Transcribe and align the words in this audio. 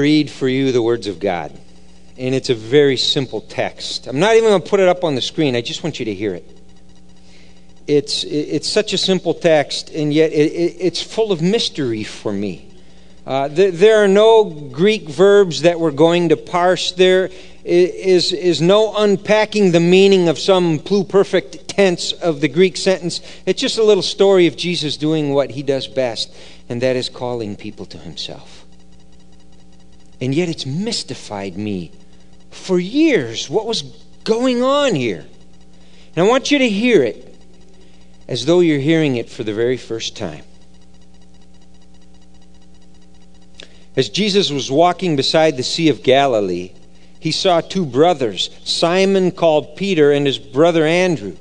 read 0.00 0.30
for 0.30 0.48
you 0.48 0.72
the 0.72 0.82
words 0.82 1.06
of 1.06 1.20
God. 1.20 1.58
And 2.18 2.34
it's 2.34 2.50
a 2.50 2.54
very 2.54 2.96
simple 2.96 3.40
text. 3.40 4.06
I'm 4.06 4.18
not 4.18 4.36
even 4.36 4.50
going 4.50 4.62
to 4.62 4.68
put 4.68 4.80
it 4.80 4.88
up 4.88 5.04
on 5.04 5.14
the 5.14 5.22
screen. 5.22 5.56
I 5.56 5.60
just 5.60 5.82
want 5.82 5.98
you 5.98 6.06
to 6.06 6.14
hear 6.14 6.34
it. 6.34 6.58
It's, 7.86 8.24
it's 8.24 8.68
such 8.68 8.92
a 8.92 8.98
simple 8.98 9.34
text, 9.34 9.90
and 9.90 10.12
yet 10.12 10.32
it, 10.32 10.76
it's 10.80 11.02
full 11.02 11.32
of 11.32 11.42
mystery 11.42 12.04
for 12.04 12.32
me. 12.32 12.68
Uh, 13.26 13.48
there 13.48 14.02
are 14.02 14.08
no 14.08 14.44
Greek 14.44 15.08
verbs 15.08 15.62
that 15.62 15.78
we're 15.78 15.90
going 15.90 16.30
to 16.30 16.36
parse. 16.36 16.92
There 16.92 17.30
is, 17.64 18.32
is 18.32 18.60
no 18.60 18.94
unpacking 18.96 19.72
the 19.72 19.80
meaning 19.80 20.28
of 20.28 20.38
some 20.38 20.78
pluperfect 20.78 21.66
tense 21.66 22.12
of 22.12 22.40
the 22.40 22.48
Greek 22.48 22.76
sentence. 22.76 23.20
It's 23.46 23.60
just 23.60 23.78
a 23.78 23.84
little 23.84 24.02
story 24.02 24.46
of 24.46 24.56
Jesus 24.56 24.96
doing 24.96 25.32
what 25.32 25.50
he 25.50 25.62
does 25.62 25.86
best, 25.86 26.34
and 26.68 26.80
that 26.82 26.96
is 26.96 27.08
calling 27.08 27.56
people 27.56 27.86
to 27.86 27.98
himself. 27.98 28.59
And 30.20 30.34
yet 30.34 30.48
it's 30.48 30.66
mystified 30.66 31.56
me 31.56 31.92
for 32.50 32.78
years 32.78 33.48
what 33.48 33.66
was 33.66 33.82
going 34.24 34.62
on 34.62 34.94
here. 34.94 35.26
And 36.14 36.26
I 36.26 36.28
want 36.28 36.50
you 36.50 36.58
to 36.58 36.68
hear 36.68 37.02
it 37.02 37.34
as 38.28 38.46
though 38.46 38.60
you're 38.60 38.78
hearing 38.78 39.16
it 39.16 39.30
for 39.30 39.44
the 39.44 39.54
very 39.54 39.76
first 39.76 40.16
time. 40.16 40.44
As 43.96 44.08
Jesus 44.08 44.50
was 44.50 44.70
walking 44.70 45.16
beside 45.16 45.56
the 45.56 45.62
Sea 45.62 45.88
of 45.88 46.02
Galilee, 46.02 46.72
he 47.18 47.32
saw 47.32 47.60
two 47.60 47.84
brothers, 47.84 48.50
Simon 48.64 49.30
called 49.30 49.76
Peter 49.76 50.12
and 50.12 50.26
his 50.26 50.38
brother 50.38 50.86
Andrew. 50.86 51.36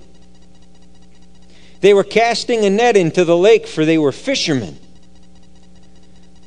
They 1.81 1.93
were 1.93 2.03
casting 2.03 2.65
a 2.65 2.69
net 2.69 2.97
into 2.97 3.23
the 3.23 3.37
lake, 3.37 3.65
for 3.65 3.85
they 3.85 3.97
were 3.97 4.11
fishermen. 4.11 4.77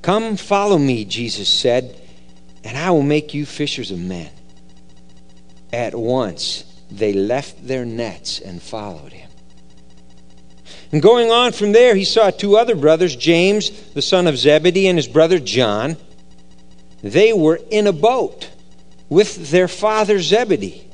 Come, 0.03 0.37
follow 0.37 0.77
me, 0.77 1.05
Jesus 1.05 1.49
said, 1.49 1.99
and 2.65 2.77
I 2.77 2.91
will 2.91 3.03
make 3.03 3.35
you 3.35 3.45
fishers 3.47 3.91
of 3.91 3.99
men. 3.99 4.31
At 5.73 5.95
once 5.95 6.65
they 6.91 7.13
left 7.13 7.67
their 7.67 7.85
nets 7.85 8.39
and 8.39 8.63
followed 8.63 9.13
him. 9.13 9.31
And 10.93 11.01
going 11.01 11.31
on 11.31 11.53
from 11.53 11.73
there, 11.73 11.95
he 11.95 12.05
saw 12.05 12.31
two 12.31 12.57
other 12.57 12.77
brothers, 12.77 13.17
James, 13.17 13.71
the 13.93 14.03
son 14.03 14.27
of 14.27 14.37
Zebedee, 14.37 14.89
and 14.89 14.99
his 14.99 15.09
brother 15.09 15.39
John. 15.39 15.97
They 17.03 17.33
were 17.33 17.59
in 17.71 17.87
a 17.87 17.93
boat 17.93 18.51
with 19.09 19.51
their 19.51 19.69
father 19.69 20.21
Zebedee, 20.21 20.87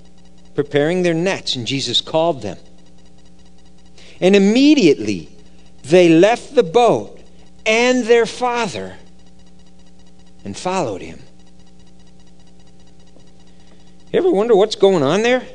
preparing 0.55 1.03
their 1.03 1.15
nets, 1.15 1.57
and 1.57 1.67
Jesus 1.67 2.01
called 2.01 2.43
them. 2.43 2.59
And 4.21 4.37
immediately 4.37 5.31
they 5.83 6.09
left 6.09 6.55
the 6.55 6.63
boat 6.63 7.21
and 7.67 8.05
their 8.05 8.27
father 8.27 8.97
and 10.45 10.57
followed 10.57 11.03
him. 11.03 11.21
You 14.13 14.19
ever 14.21 14.31
wonder 14.31 14.57
what's 14.57 14.77
going 14.77 15.03
on 15.03 15.23
there? 15.23 15.47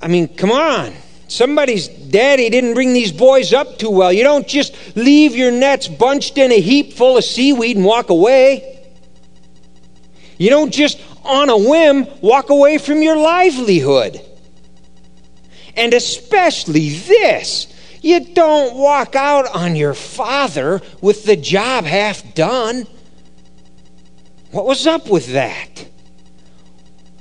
I 0.00 0.08
mean, 0.08 0.28
come 0.28 0.52
on. 0.52 0.92
Somebody's 1.26 1.88
daddy 1.88 2.50
didn't 2.50 2.74
bring 2.74 2.92
these 2.92 3.10
boys 3.10 3.52
up 3.52 3.78
too 3.78 3.90
well. 3.90 4.12
You 4.12 4.22
don't 4.22 4.46
just 4.46 4.76
leave 4.96 5.34
your 5.34 5.50
nets 5.50 5.88
bunched 5.88 6.38
in 6.38 6.52
a 6.52 6.60
heap 6.60 6.92
full 6.92 7.16
of 7.16 7.24
seaweed 7.24 7.76
and 7.76 7.84
walk 7.84 8.10
away. 8.10 8.90
You 10.38 10.50
don't 10.50 10.72
just 10.72 11.00
on 11.24 11.48
a 11.48 11.56
whim 11.56 12.06
walk 12.20 12.50
away 12.50 12.78
from 12.78 13.02
your 13.02 13.16
livelihood. 13.16 14.20
And 15.76 15.94
especially 15.94 16.90
this. 16.90 17.68
You 18.02 18.20
don't 18.34 18.76
walk 18.76 19.16
out 19.16 19.46
on 19.54 19.74
your 19.76 19.94
father 19.94 20.82
with 21.00 21.24
the 21.24 21.36
job 21.36 21.84
half 21.84 22.34
done. 22.34 22.86
What 24.52 24.66
was 24.66 24.86
up 24.86 25.08
with 25.08 25.32
that? 25.32 25.86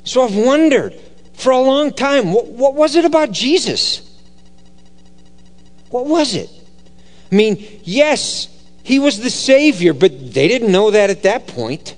So 0.03 0.23
I've 0.23 0.35
wondered 0.35 0.93
for 1.33 1.51
a 1.51 1.59
long 1.59 1.91
time. 1.93 2.33
What, 2.33 2.47
what 2.47 2.75
was 2.75 2.95
it 2.95 3.05
about 3.05 3.31
Jesus? 3.31 4.07
What 5.89 6.05
was 6.05 6.35
it? 6.35 6.49
I 7.31 7.35
mean, 7.35 7.65
yes, 7.83 8.47
he 8.83 8.99
was 8.99 9.19
the 9.19 9.29
Savior, 9.29 9.93
but 9.93 10.33
they 10.33 10.47
didn't 10.47 10.71
know 10.71 10.91
that 10.91 11.09
at 11.09 11.23
that 11.23 11.47
point. 11.47 11.95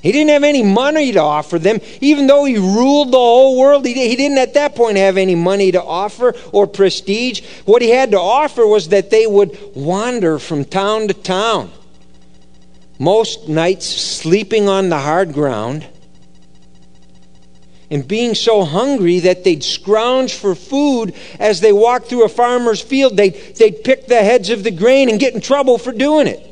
He 0.00 0.12
didn't 0.12 0.30
have 0.30 0.44
any 0.44 0.62
money 0.62 1.12
to 1.12 1.20
offer 1.20 1.58
them. 1.58 1.80
Even 2.00 2.26
though 2.26 2.44
he 2.44 2.58
ruled 2.58 3.12
the 3.12 3.18
whole 3.18 3.58
world, 3.58 3.86
he, 3.86 3.94
he 3.94 4.16
didn't 4.16 4.38
at 4.38 4.54
that 4.54 4.74
point 4.74 4.98
have 4.98 5.16
any 5.16 5.34
money 5.34 5.72
to 5.72 5.82
offer 5.82 6.34
or 6.52 6.66
prestige. 6.66 7.42
What 7.64 7.80
he 7.80 7.88
had 7.88 8.10
to 8.10 8.20
offer 8.20 8.66
was 8.66 8.88
that 8.88 9.10
they 9.10 9.26
would 9.26 9.58
wander 9.74 10.38
from 10.38 10.64
town 10.66 11.08
to 11.08 11.14
town, 11.14 11.70
most 12.98 13.48
nights 13.48 13.86
sleeping 13.86 14.68
on 14.68 14.88
the 14.88 14.98
hard 14.98 15.32
ground 15.32 15.86
and 17.90 18.06
being 18.06 18.34
so 18.34 18.64
hungry 18.64 19.20
that 19.20 19.44
they'd 19.44 19.62
scrounge 19.62 20.34
for 20.34 20.54
food 20.54 21.14
as 21.38 21.60
they 21.60 21.72
walked 21.72 22.06
through 22.06 22.24
a 22.24 22.28
farmer's 22.28 22.80
field. 22.80 23.16
They'd, 23.16 23.34
they'd 23.56 23.84
pick 23.84 24.06
the 24.06 24.22
heads 24.22 24.50
of 24.50 24.64
the 24.64 24.70
grain 24.70 25.08
and 25.08 25.20
get 25.20 25.34
in 25.34 25.40
trouble 25.40 25.78
for 25.78 25.92
doing 25.92 26.26
it. 26.26 26.50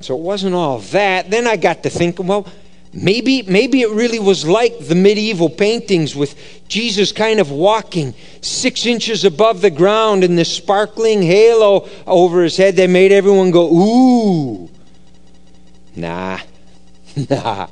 So 0.00 0.16
it 0.16 0.20
wasn't 0.20 0.54
all 0.54 0.78
that. 0.78 1.30
Then 1.30 1.46
I 1.46 1.56
got 1.56 1.82
to 1.84 1.90
thinking, 1.90 2.26
well, 2.26 2.46
maybe, 2.92 3.42
maybe 3.42 3.80
it 3.82 3.90
really 3.90 4.18
was 4.18 4.46
like 4.46 4.78
the 4.78 4.94
medieval 4.94 5.48
paintings 5.48 6.14
with 6.14 6.36
Jesus 6.68 7.12
kind 7.12 7.40
of 7.40 7.50
walking 7.50 8.14
six 8.40 8.86
inches 8.86 9.24
above 9.24 9.60
the 9.60 9.70
ground 9.70 10.24
and 10.24 10.38
this 10.38 10.52
sparkling 10.52 11.22
halo 11.22 11.88
over 12.06 12.42
his 12.42 12.56
head 12.56 12.76
that 12.76 12.90
made 12.90 13.12
everyone 13.12 13.50
go, 13.50 13.70
ooh. 13.70 14.70
Nah, 15.94 16.40
nah. 17.30 17.68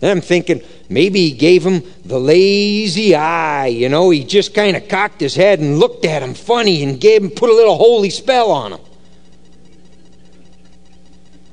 Then 0.00 0.16
I'm 0.16 0.20
thinking 0.20 0.62
maybe 0.88 1.28
he 1.28 1.32
gave 1.32 1.64
him 1.64 1.82
the 2.04 2.20
lazy 2.20 3.14
eye. 3.14 3.66
You 3.66 3.88
know, 3.88 4.10
he 4.10 4.24
just 4.24 4.54
kind 4.54 4.76
of 4.76 4.88
cocked 4.88 5.20
his 5.20 5.34
head 5.34 5.58
and 5.58 5.78
looked 5.78 6.04
at 6.04 6.22
him 6.22 6.34
funny 6.34 6.82
and 6.84 7.00
gave 7.00 7.22
him, 7.22 7.30
put 7.30 7.50
a 7.50 7.54
little 7.54 7.76
holy 7.76 8.10
spell 8.10 8.50
on 8.50 8.74
him. 8.74 8.80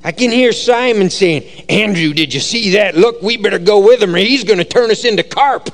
I 0.06 0.12
can 0.12 0.30
hear 0.30 0.52
Simon 0.52 1.10
saying, 1.10 1.42
Andrew, 1.68 2.14
did 2.14 2.32
you 2.32 2.40
see 2.40 2.70
that? 2.70 2.96
Look, 2.96 3.20
we 3.22 3.36
better 3.36 3.58
go 3.58 3.84
with 3.84 4.02
him 4.02 4.14
or 4.14 4.18
he's 4.18 4.44
going 4.44 4.58
to 4.58 4.64
turn 4.64 4.90
us 4.90 5.04
into 5.04 5.22
carp. 5.22 5.68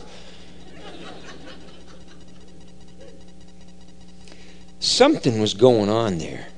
Something 4.81 5.41
was 5.41 5.55
going 5.55 5.89
on 5.89 6.19
there 6.19 6.49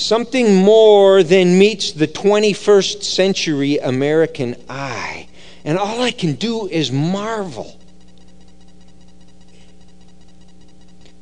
something 0.00 0.56
more 0.56 1.22
than 1.22 1.58
meets 1.58 1.92
the 1.92 2.08
21st 2.08 3.02
century 3.02 3.78
American 3.78 4.56
eye. 4.68 5.28
And 5.64 5.78
all 5.78 6.02
I 6.02 6.10
can 6.10 6.34
do 6.34 6.66
is 6.66 6.90
marvel. 6.90 7.78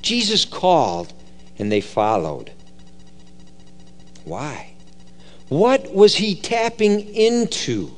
Jesus 0.01 0.45
called 0.45 1.13
and 1.59 1.71
they 1.71 1.81
followed. 1.81 2.53
Why? 4.25 4.68
What 5.49 5.93
was 5.95 6.17
he 6.17 6.35
tapping 6.35 7.15
into? 7.15 7.93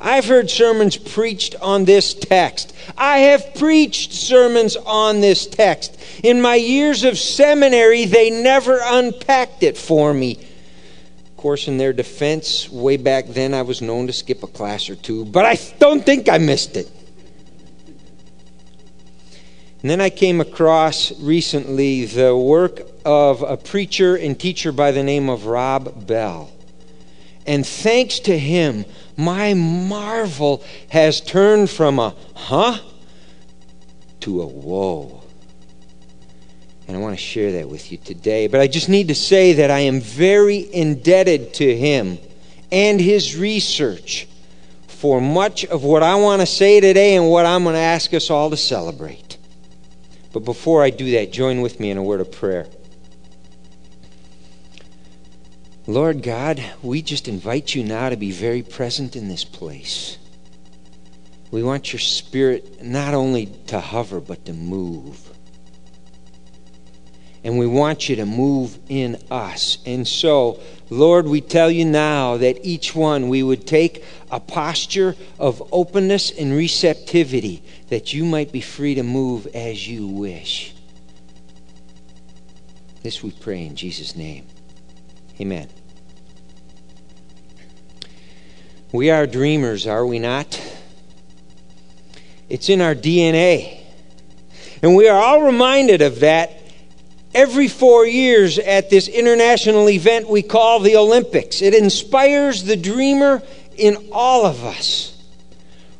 I've 0.00 0.26
heard 0.26 0.50
sermons 0.50 0.96
preached 0.96 1.54
on 1.62 1.84
this 1.86 2.12
text. 2.12 2.74
I 2.98 3.18
have 3.18 3.54
preached 3.54 4.12
sermons 4.12 4.76
on 4.76 5.20
this 5.20 5.46
text. 5.46 5.98
In 6.22 6.42
my 6.42 6.56
years 6.56 7.04
of 7.04 7.18
seminary, 7.18 8.04
they 8.04 8.28
never 8.28 8.80
unpacked 8.82 9.62
it 9.62 9.78
for 9.78 10.12
me. 10.12 10.32
Of 10.32 11.36
course, 11.36 11.68
in 11.68 11.78
their 11.78 11.92
defense, 11.92 12.70
way 12.70 12.96
back 12.96 13.28
then, 13.28 13.54
I 13.54 13.62
was 13.62 13.80
known 13.80 14.06
to 14.08 14.12
skip 14.12 14.42
a 14.42 14.46
class 14.46 14.90
or 14.90 14.96
two, 14.96 15.24
but 15.24 15.44
I 15.46 15.58
don't 15.78 16.04
think 16.04 16.28
I 16.28 16.38
missed 16.38 16.76
it. 16.76 16.90
And 19.84 19.90
then 19.90 20.00
I 20.00 20.08
came 20.08 20.40
across 20.40 21.12
recently 21.20 22.06
the 22.06 22.34
work 22.34 22.80
of 23.04 23.42
a 23.42 23.58
preacher 23.58 24.16
and 24.16 24.40
teacher 24.40 24.72
by 24.72 24.92
the 24.92 25.02
name 25.02 25.28
of 25.28 25.44
Rob 25.44 26.06
Bell. 26.06 26.50
And 27.46 27.66
thanks 27.66 28.18
to 28.20 28.38
him, 28.38 28.86
my 29.18 29.52
marvel 29.52 30.64
has 30.88 31.20
turned 31.20 31.68
from 31.68 31.98
a 31.98 32.16
huh 32.34 32.78
to 34.20 34.40
a 34.40 34.46
whoa. 34.46 35.22
And 36.88 36.96
I 36.96 37.00
want 37.00 37.18
to 37.18 37.22
share 37.22 37.52
that 37.52 37.68
with 37.68 37.92
you 37.92 37.98
today. 37.98 38.46
But 38.46 38.60
I 38.60 38.68
just 38.68 38.88
need 38.88 39.08
to 39.08 39.14
say 39.14 39.52
that 39.52 39.70
I 39.70 39.80
am 39.80 40.00
very 40.00 40.66
indebted 40.72 41.52
to 41.56 41.76
him 41.76 42.16
and 42.72 42.98
his 42.98 43.36
research 43.36 44.28
for 44.86 45.20
much 45.20 45.66
of 45.66 45.84
what 45.84 46.02
I 46.02 46.14
want 46.14 46.40
to 46.40 46.46
say 46.46 46.80
today 46.80 47.16
and 47.16 47.28
what 47.28 47.44
I'm 47.44 47.64
going 47.64 47.74
to 47.74 47.80
ask 47.80 48.14
us 48.14 48.30
all 48.30 48.48
to 48.48 48.56
celebrate. 48.56 49.23
But 50.34 50.44
before 50.44 50.82
I 50.82 50.90
do 50.90 51.12
that, 51.12 51.30
join 51.32 51.60
with 51.60 51.78
me 51.78 51.92
in 51.92 51.96
a 51.96 52.02
word 52.02 52.20
of 52.20 52.32
prayer. 52.32 52.66
Lord 55.86 56.24
God, 56.24 56.60
we 56.82 57.02
just 57.02 57.28
invite 57.28 57.72
you 57.72 57.84
now 57.84 58.08
to 58.08 58.16
be 58.16 58.32
very 58.32 58.60
present 58.60 59.14
in 59.14 59.28
this 59.28 59.44
place. 59.44 60.18
We 61.52 61.62
want 61.62 61.92
your 61.92 62.00
spirit 62.00 62.82
not 62.82 63.14
only 63.14 63.46
to 63.68 63.78
hover, 63.78 64.18
but 64.18 64.44
to 64.46 64.52
move. 64.52 65.33
And 67.44 67.58
we 67.58 67.66
want 67.66 68.08
you 68.08 68.16
to 68.16 68.24
move 68.24 68.78
in 68.88 69.18
us. 69.30 69.76
And 69.84 70.08
so, 70.08 70.60
Lord, 70.88 71.26
we 71.26 71.42
tell 71.42 71.70
you 71.70 71.84
now 71.84 72.38
that 72.38 72.64
each 72.64 72.94
one 72.94 73.28
we 73.28 73.42
would 73.42 73.66
take 73.66 74.02
a 74.30 74.40
posture 74.40 75.14
of 75.38 75.62
openness 75.70 76.30
and 76.30 76.56
receptivity 76.56 77.62
that 77.90 78.14
you 78.14 78.24
might 78.24 78.50
be 78.50 78.62
free 78.62 78.94
to 78.94 79.02
move 79.02 79.46
as 79.54 79.86
you 79.86 80.06
wish. 80.08 80.74
This 83.02 83.22
we 83.22 83.30
pray 83.30 83.66
in 83.66 83.76
Jesus' 83.76 84.16
name. 84.16 84.46
Amen. 85.38 85.68
We 88.90 89.10
are 89.10 89.26
dreamers, 89.26 89.86
are 89.86 90.06
we 90.06 90.18
not? 90.18 90.58
It's 92.48 92.70
in 92.70 92.80
our 92.80 92.94
DNA. 92.94 93.80
And 94.82 94.96
we 94.96 95.08
are 95.08 95.22
all 95.22 95.42
reminded 95.42 96.00
of 96.00 96.20
that 96.20 96.63
every 97.34 97.68
four 97.68 98.06
years 98.06 98.58
at 98.58 98.90
this 98.90 99.08
international 99.08 99.88
event 99.90 100.28
we 100.28 100.42
call 100.42 100.80
the 100.80 100.96
Olympics. 100.96 101.60
It 101.60 101.74
inspires 101.74 102.64
the 102.64 102.76
dreamer 102.76 103.42
in 103.76 104.08
all 104.12 104.46
of 104.46 104.64
us, 104.64 105.22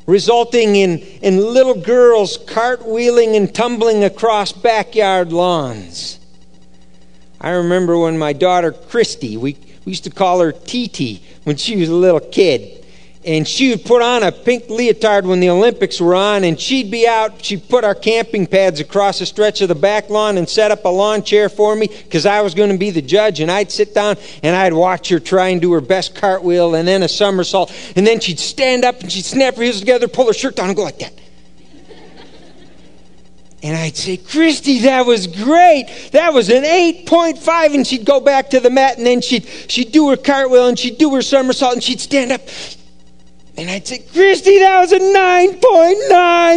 resulting 0.07 0.75
in, 0.75 0.99
in 1.21 1.37
little 1.37 1.79
girls 1.79 2.37
cartwheeling 2.37 3.35
and 3.35 3.53
tumbling 3.53 4.03
across 4.03 4.51
backyard 4.53 5.33
lawns. 5.33 6.19
I 7.41 7.51
remember 7.51 7.97
when 7.97 8.17
my 8.17 8.33
daughter 8.33 8.71
Christy, 8.71 9.37
we, 9.37 9.57
we 9.83 9.91
used 9.91 10.05
to 10.05 10.09
call 10.09 10.39
her 10.39 10.51
TT 10.51 11.21
when 11.43 11.57
she 11.57 11.75
was 11.75 11.89
a 11.89 11.95
little 11.95 12.21
kid 12.21 12.84
and 13.25 13.47
she 13.47 13.71
would 13.71 13.83
put 13.83 14.03
on 14.03 14.21
a 14.21 14.31
pink 14.31 14.69
leotard 14.69 15.25
when 15.25 15.39
the 15.39 15.49
Olympics 15.49 15.99
were 15.99 16.13
on, 16.13 16.43
and 16.43 16.59
she'd 16.59 16.91
be 16.91 17.07
out. 17.07 17.43
She'd 17.43 17.67
put 17.67 17.83
our 17.83 17.95
camping 17.95 18.45
pads 18.45 18.79
across 18.79 19.19
a 19.19 19.25
stretch 19.25 19.61
of 19.61 19.67
the 19.67 19.75
back 19.75 20.09
lawn 20.09 20.37
and 20.37 20.47
set 20.47 20.69
up 20.69 20.85
a 20.85 20.89
lawn 20.89 21.23
chair 21.23 21.49
for 21.49 21.75
me 21.75 21.87
because 21.87 22.27
I 22.27 22.41
was 22.41 22.53
going 22.53 22.71
to 22.71 22.77
be 22.77 22.91
the 22.91 23.01
judge. 23.01 23.39
And 23.39 23.49
I'd 23.49 23.71
sit 23.71 23.95
down 23.95 24.17
and 24.43 24.55
I'd 24.55 24.73
watch 24.73 25.09
her 25.09 25.19
try 25.19 25.49
and 25.49 25.59
do 25.59 25.73
her 25.73 25.81
best 25.81 26.13
cartwheel 26.13 26.75
and 26.75 26.87
then 26.87 27.01
a 27.01 27.07
somersault. 27.07 27.73
And 27.95 28.05
then 28.05 28.19
she'd 28.19 28.39
stand 28.39 28.85
up 28.85 29.01
and 29.01 29.11
she'd 29.11 29.25
snap 29.25 29.55
her 29.55 29.63
heels 29.63 29.79
together, 29.79 30.07
pull 30.07 30.27
her 30.27 30.33
shirt 30.33 30.55
down, 30.55 30.67
and 30.67 30.75
go 30.75 30.83
like 30.83 30.99
that. 30.99 31.13
And 33.63 33.75
I'd 33.75 33.97
say, 33.97 34.17
Christy, 34.17 34.81
that 34.81 35.07
was 35.07 35.25
great. 35.25 36.09
That 36.11 36.35
was 36.35 36.49
an 36.49 36.63
8.5. 36.63 37.73
And 37.73 37.87
she'd 37.87 38.05
go 38.05 38.19
back 38.19 38.51
to 38.51 38.59
the 38.59 38.69
mat 38.69 38.99
and 38.99 39.07
then 39.07 39.21
she'd, 39.21 39.47
she'd 39.67 39.91
do 39.91 40.11
her 40.11 40.17
cartwheel 40.17 40.67
and 40.67 40.77
she'd 40.77 40.99
do 40.99 41.15
her 41.15 41.23
somersault 41.23 41.73
and 41.73 41.83
she'd 41.83 41.99
stand 41.99 42.31
up 42.31 42.41
and 43.57 43.69
I'd 43.69 43.87
say, 43.87 43.99
Christy, 43.99 44.59
that 44.59 44.81
was 44.81 44.91
a 44.91 44.99
9.9. 44.99 45.59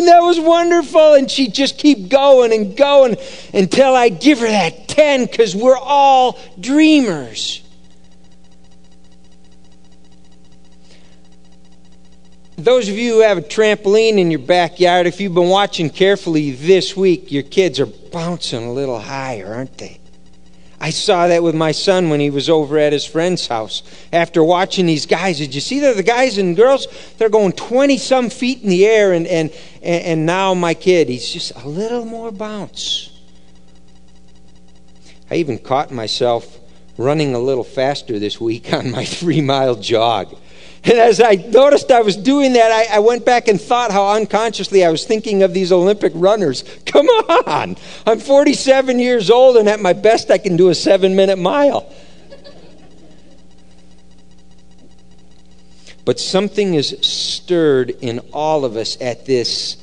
That 0.07 0.21
was 0.21 0.41
wonderful. 0.41 1.15
And 1.15 1.31
she'd 1.31 1.55
just 1.55 1.79
keep 1.79 2.09
going 2.09 2.53
and 2.53 2.77
going 2.77 3.17
until 3.55 3.95
I'd 3.95 4.21
give 4.21 4.41
her 4.41 4.49
that 4.49 4.89
10 4.89 5.27
because 5.27 5.55
we're 5.55 5.79
all 5.79 6.39
dreamers. 6.59 7.63
Those 12.57 12.89
of 12.89 12.97
you 12.97 13.15
who 13.15 13.21
have 13.21 13.39
a 13.39 13.43
trampoline 13.43 14.19
in 14.19 14.33
your 14.33 14.41
backyard, 14.41 15.07
if 15.07 15.21
you've 15.21 15.35
been 15.35 15.49
watching 15.49 15.91
carefully 15.91 16.51
this 16.51 16.97
week, 16.97 17.31
your 17.31 17.45
kids 17.45 17.79
are 17.79 17.87
bouncing 17.87 18.67
a 18.67 18.73
little 18.73 18.99
higher, 18.99 19.55
aren't 19.55 19.79
they? 19.79 19.98
I 20.81 20.91
saw 20.91 21.27
that 21.27 21.43
with 21.43 21.57
my 21.57 21.73
son 21.73 22.09
when 22.09 22.21
he 22.21 22.31
was 22.31 22.49
over 22.49 22.79
at 22.79 22.93
his 22.93 23.05
friend's 23.05 23.49
house. 23.49 23.83
After 24.13 24.45
watching 24.45 24.87
these 24.87 25.07
guys, 25.07 25.39
did 25.39 25.55
you 25.55 25.61
see 25.61 25.81
that 25.81 25.97
the 25.97 26.05
guys 26.05 26.39
and 26.39 26.55
girls? 26.55 26.87
They're 27.19 27.29
going 27.29 27.53
20 27.53 27.99
some 27.99 28.31
feet 28.31 28.63
in 28.63 28.69
the 28.69 28.87
air, 28.87 29.13
and, 29.13 29.27
and, 29.27 29.51
and 29.83 30.25
now 30.25 30.55
my 30.55 30.75
kid, 30.75 31.09
he's 31.09 31.29
just 31.29 31.53
a 31.57 31.69
little 31.69 32.05
more 32.05 32.31
bounce. 32.31 33.11
I 35.31 35.37
even 35.37 35.59
caught 35.59 35.91
myself 35.91 36.59
running 36.97 37.35
a 37.35 37.39
little 37.39 37.65
faster 37.65 38.19
this 38.19 38.41
week 38.41 38.73
on 38.73 38.91
my 38.91 39.05
three 39.05 39.41
mile 39.41 39.75
jog. 39.75 40.37
And 40.85 40.99
as 40.99 41.21
I 41.21 41.35
noticed 41.35 41.91
I 41.91 42.03
was 42.03 42.17
doing 42.17 42.53
that, 42.53 42.71
I, 42.71 42.97
I, 42.97 42.99
went 43.01 43.27
back 43.27 43.49
and 43.49 43.61
thought 43.61 43.91
how 43.91 44.11
unconsciously 44.11 44.85
I 44.85 44.91
was 44.91 45.05
thinking 45.05 45.43
of 45.43 45.53
these 45.53 45.73
Olympic 45.73 46.13
runners. 46.15 46.63
Come 46.87 47.07
on! 47.07 47.77
I'm 48.07 48.21
47 48.21 48.99
years 48.99 49.31
old, 49.31 49.57
and 49.57 49.69
at 49.69 49.81
my 49.81 49.93
best, 49.93 50.31
I 50.31 50.39
can 50.39 50.57
do 50.57 50.69
a 50.69 50.75
seven 50.75 51.17
minute 51.17 51.39
mile. 51.39 51.93
But 56.05 56.19
something 56.19 56.73
is 56.73 56.97
stirred 57.03 57.91
in 57.91 58.21
all 58.33 58.65
of 58.65 58.77
us 58.77 58.97
at 58.99 59.27
this 59.27 59.77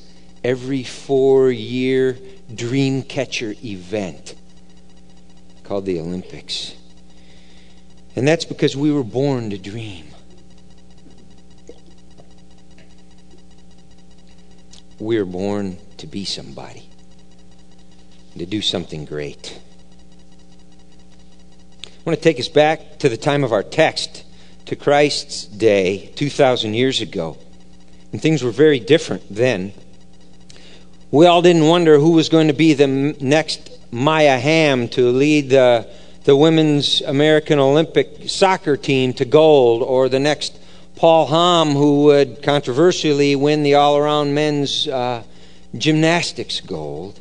every 0.44 0.84
four 0.84 1.52
year 1.52 2.18
dream 2.54 3.04
catcher 3.04 3.54
event 3.64 4.34
called 5.64 5.86
the 5.86 6.00
Olympics. 6.00 6.74
And 8.16 8.28
that's 8.28 8.46
because 8.46 8.76
we 8.76 8.92
were 8.92 9.04
born 9.04 9.52
to 9.52 9.58
dream. 9.60 10.15
We're 15.00 15.26
born 15.26 15.78
to 15.98 16.08
be 16.08 16.24
somebody, 16.24 16.90
to 18.38 18.46
do 18.46 18.62
something 18.62 19.04
great. 19.04 19.60
I 21.86 21.90
want 22.06 22.18
to 22.18 22.24
take 22.24 22.40
us 22.40 22.48
back 22.48 23.00
to 23.00 23.10
the 23.10 23.18
time 23.18 23.44
of 23.44 23.52
our 23.52 23.64
text, 23.64 24.24
to 24.68 24.76
Christ's 24.76 25.46
day 25.46 26.12
2,000 26.16 26.74
years 26.74 27.02
ago. 27.02 27.38
And 28.12 28.22
things 28.22 28.42
were 28.42 28.52
very 28.52 28.80
different 28.80 29.24
then. 29.30 29.74
We 31.12 31.26
all 31.26 31.42
didn't 31.42 31.68
wonder 31.68 32.00
who 32.00 32.12
was 32.12 32.30
going 32.30 32.48
to 32.48 32.54
be 32.54 32.74
the 32.74 32.88
next 32.88 33.78
Maya 33.92 34.40
Hamm 34.40 34.88
to 34.90 35.10
lead 35.10 35.50
the, 35.50 35.90
the 36.24 36.36
women's 36.36 37.02
American 37.02 37.60
Olympic 37.60 38.30
soccer 38.30 38.78
team 38.78 39.14
to 39.14 39.26
gold 39.26 39.84
or 39.84 40.10
the 40.10 40.20
next 40.20 40.58
Paul 41.06 41.28
Hamm, 41.28 41.76
who 41.76 42.06
would 42.06 42.42
controversially 42.42 43.36
win 43.36 43.62
the 43.62 43.76
all 43.76 43.96
around 43.96 44.34
men's 44.34 44.88
uh, 44.88 45.22
gymnastics 45.78 46.62
gold. 46.62 47.20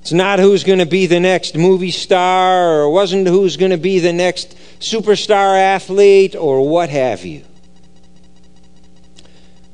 It's 0.00 0.12
not 0.12 0.38
who's 0.38 0.64
going 0.64 0.78
to 0.78 0.86
be 0.86 1.04
the 1.04 1.20
next 1.20 1.58
movie 1.58 1.90
star, 1.90 2.80
or 2.80 2.88
wasn't 2.88 3.28
who's 3.28 3.58
going 3.58 3.72
to 3.72 3.76
be 3.76 3.98
the 3.98 4.14
next 4.14 4.56
superstar 4.80 5.60
athlete, 5.60 6.34
or 6.34 6.66
what 6.66 6.88
have 6.88 7.26
you. 7.26 7.44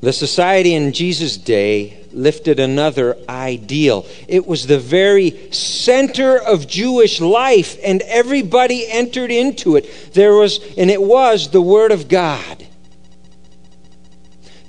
The 0.00 0.12
society 0.12 0.74
in 0.74 0.92
Jesus' 0.92 1.36
day 1.36 2.04
lifted 2.10 2.58
another 2.58 3.16
ideal. 3.28 4.04
It 4.26 4.48
was 4.48 4.66
the 4.66 4.80
very 4.80 5.52
center 5.52 6.36
of 6.38 6.66
Jewish 6.66 7.20
life, 7.20 7.78
and 7.84 8.02
everybody 8.02 8.90
entered 8.90 9.30
into 9.30 9.76
it. 9.76 10.12
There 10.12 10.34
was, 10.34 10.58
and 10.76 10.90
it 10.90 11.00
was 11.00 11.50
the 11.50 11.62
Word 11.62 11.92
of 11.92 12.08
God. 12.08 12.66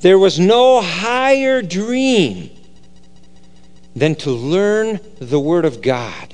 There 0.02 0.18
was 0.18 0.40
no 0.40 0.82
higher 0.82 1.62
dream 1.62 2.50
than 3.96 4.16
to 4.16 4.32
learn 4.32 5.00
the 5.20 5.40
Word 5.40 5.66
of 5.66 5.82
God 5.82 6.34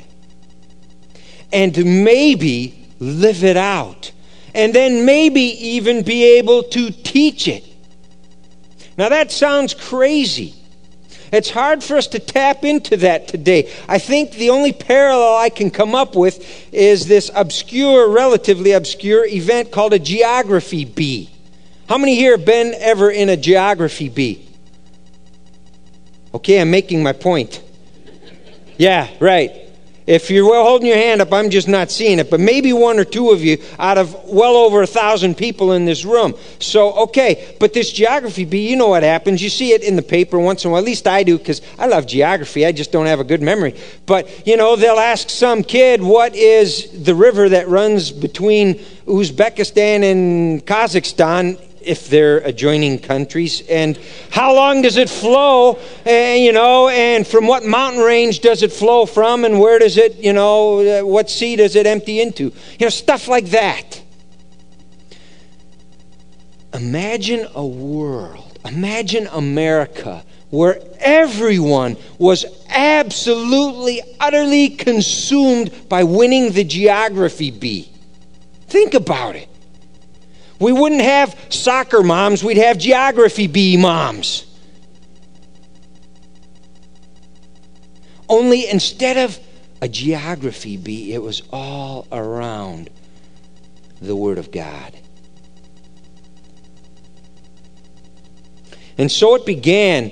and 1.51 2.03
maybe 2.03 2.87
live 2.99 3.43
it 3.43 3.57
out 3.57 4.11
and 4.53 4.73
then 4.73 5.05
maybe 5.05 5.41
even 5.41 6.03
be 6.03 6.23
able 6.37 6.63
to 6.63 6.91
teach 6.91 7.47
it. 7.47 7.63
Now 8.97 9.09
that 9.09 9.31
sounds 9.31 9.73
crazy. 9.73 10.55
It's 11.31 11.49
hard 11.49 11.83
for 11.83 11.97
us 11.97 12.07
to 12.07 12.19
tap 12.19 12.63
into 12.63 12.95
that 12.97 13.27
today. 13.27 13.69
I 13.87 13.99
think 13.99 14.31
the 14.31 14.49
only 14.49 14.71
parallel 14.71 15.35
I 15.35 15.49
can 15.49 15.71
come 15.71 15.93
up 15.93 16.15
with 16.15 16.73
is 16.73 17.05
this 17.07 17.29
obscure, 17.35 18.09
relatively 18.09 18.71
obscure 18.71 19.25
event 19.25 19.71
called 19.71 19.91
a 19.91 19.99
geography 19.99 20.85
bee. 20.85 21.29
How 21.87 21.97
many 21.97 22.15
here 22.15 22.35
have 22.35 22.45
been 22.45 22.73
ever 22.79 23.09
in 23.09 23.29
a 23.29 23.37
geography 23.37 24.09
bee? 24.09 24.45
Okay, 26.33 26.59
I'm 26.59 26.69
making 26.69 27.01
my 27.01 27.13
point. 27.13 27.63
Yeah, 28.77 29.09
right. 29.19 29.51
If 30.05 30.29
you're 30.29 30.53
holding 30.53 30.87
your 30.87 30.97
hand 30.97 31.21
up, 31.21 31.33
I'm 31.33 31.49
just 31.49 31.67
not 31.67 31.91
seeing 31.91 32.19
it. 32.19 32.29
But 32.29 32.39
maybe 32.39 32.71
one 32.71 32.97
or 32.97 33.03
two 33.03 33.31
of 33.31 33.43
you 33.43 33.61
out 33.77 33.97
of 33.97 34.13
well 34.25 34.55
over 34.55 34.81
a 34.81 34.87
thousand 34.87 35.35
people 35.35 35.73
in 35.73 35.85
this 35.85 36.05
room. 36.05 36.33
So, 36.59 36.93
okay. 37.03 37.55
But 37.59 37.73
this 37.73 37.91
geography 37.91 38.45
bee, 38.45 38.69
you 38.69 38.77
know 38.77 38.87
what 38.87 39.03
happens. 39.03 39.41
You 39.41 39.49
see 39.49 39.73
it 39.73 39.83
in 39.83 39.97
the 39.97 40.01
paper 40.01 40.39
once 40.39 40.63
in 40.63 40.69
a 40.69 40.71
while. 40.71 40.79
At 40.79 40.85
least 40.85 41.07
I 41.07 41.23
do 41.23 41.37
because 41.37 41.61
I 41.77 41.87
love 41.87 42.07
geography. 42.07 42.65
I 42.65 42.71
just 42.71 42.93
don't 42.93 43.05
have 43.05 43.19
a 43.19 43.25
good 43.25 43.41
memory. 43.41 43.75
But, 44.05 44.47
you 44.47 44.55
know, 44.55 44.77
they'll 44.77 44.99
ask 44.99 45.29
some 45.29 45.63
kid, 45.63 46.01
what 46.01 46.35
is 46.35 47.03
the 47.03 47.15
river 47.15 47.49
that 47.49 47.67
runs 47.67 48.11
between 48.11 48.75
Uzbekistan 49.05 50.03
and 50.09 50.65
Kazakhstan 50.65 51.61
if 51.87 52.09
they're 52.09 52.39
adjoining 52.39 52.99
countries 52.99 53.61
and 53.69 53.97
how 54.29 54.53
long 54.53 54.81
does 54.81 54.97
it 54.97 55.09
flow 55.09 55.75
and 55.99 56.07
eh, 56.07 56.35
you 56.35 56.51
know 56.51 56.89
and 56.89 57.25
from 57.25 57.47
what 57.47 57.63
mountain 57.63 58.01
range 58.01 58.41
does 58.41 58.61
it 58.63 58.71
flow 58.71 59.05
from 59.05 59.45
and 59.45 59.59
where 59.59 59.79
does 59.79 59.97
it 59.97 60.15
you 60.17 60.33
know 60.33 60.79
uh, 60.79 61.05
what 61.05 61.29
sea 61.29 61.55
does 61.55 61.75
it 61.75 61.87
empty 61.87 62.19
into 62.19 62.43
you 62.43 62.85
know 62.85 62.89
stuff 62.89 63.27
like 63.27 63.45
that 63.45 64.01
imagine 66.73 67.47
a 67.55 67.65
world 67.65 68.59
imagine 68.65 69.27
america 69.27 70.23
where 70.49 70.79
everyone 70.99 71.97
was 72.17 72.45
absolutely, 72.69 74.01
utterly 74.19 74.69
consumed 74.69 75.89
by 75.89 76.03
winning 76.03 76.51
the 76.51 76.63
geography 76.63 77.51
bee. 77.51 77.91
Think 78.67 78.93
about 78.93 79.35
it. 79.35 79.49
We 80.59 80.71
wouldn't 80.71 81.01
have 81.01 81.39
soccer 81.49 82.01
moms, 82.01 82.43
we'd 82.43 82.57
have 82.57 82.77
geography 82.77 83.47
bee 83.47 83.77
moms. 83.77 84.45
Only 88.29 88.67
instead 88.67 89.17
of 89.17 89.39
a 89.81 89.87
geography 89.87 90.77
bee, 90.77 91.13
it 91.13 91.21
was 91.21 91.43
all 91.51 92.07
around 92.11 92.89
the 94.01 94.15
Word 94.15 94.37
of 94.37 94.51
God. 94.51 94.93
And 98.97 99.11
so 99.11 99.35
it 99.35 99.45
began 99.45 100.11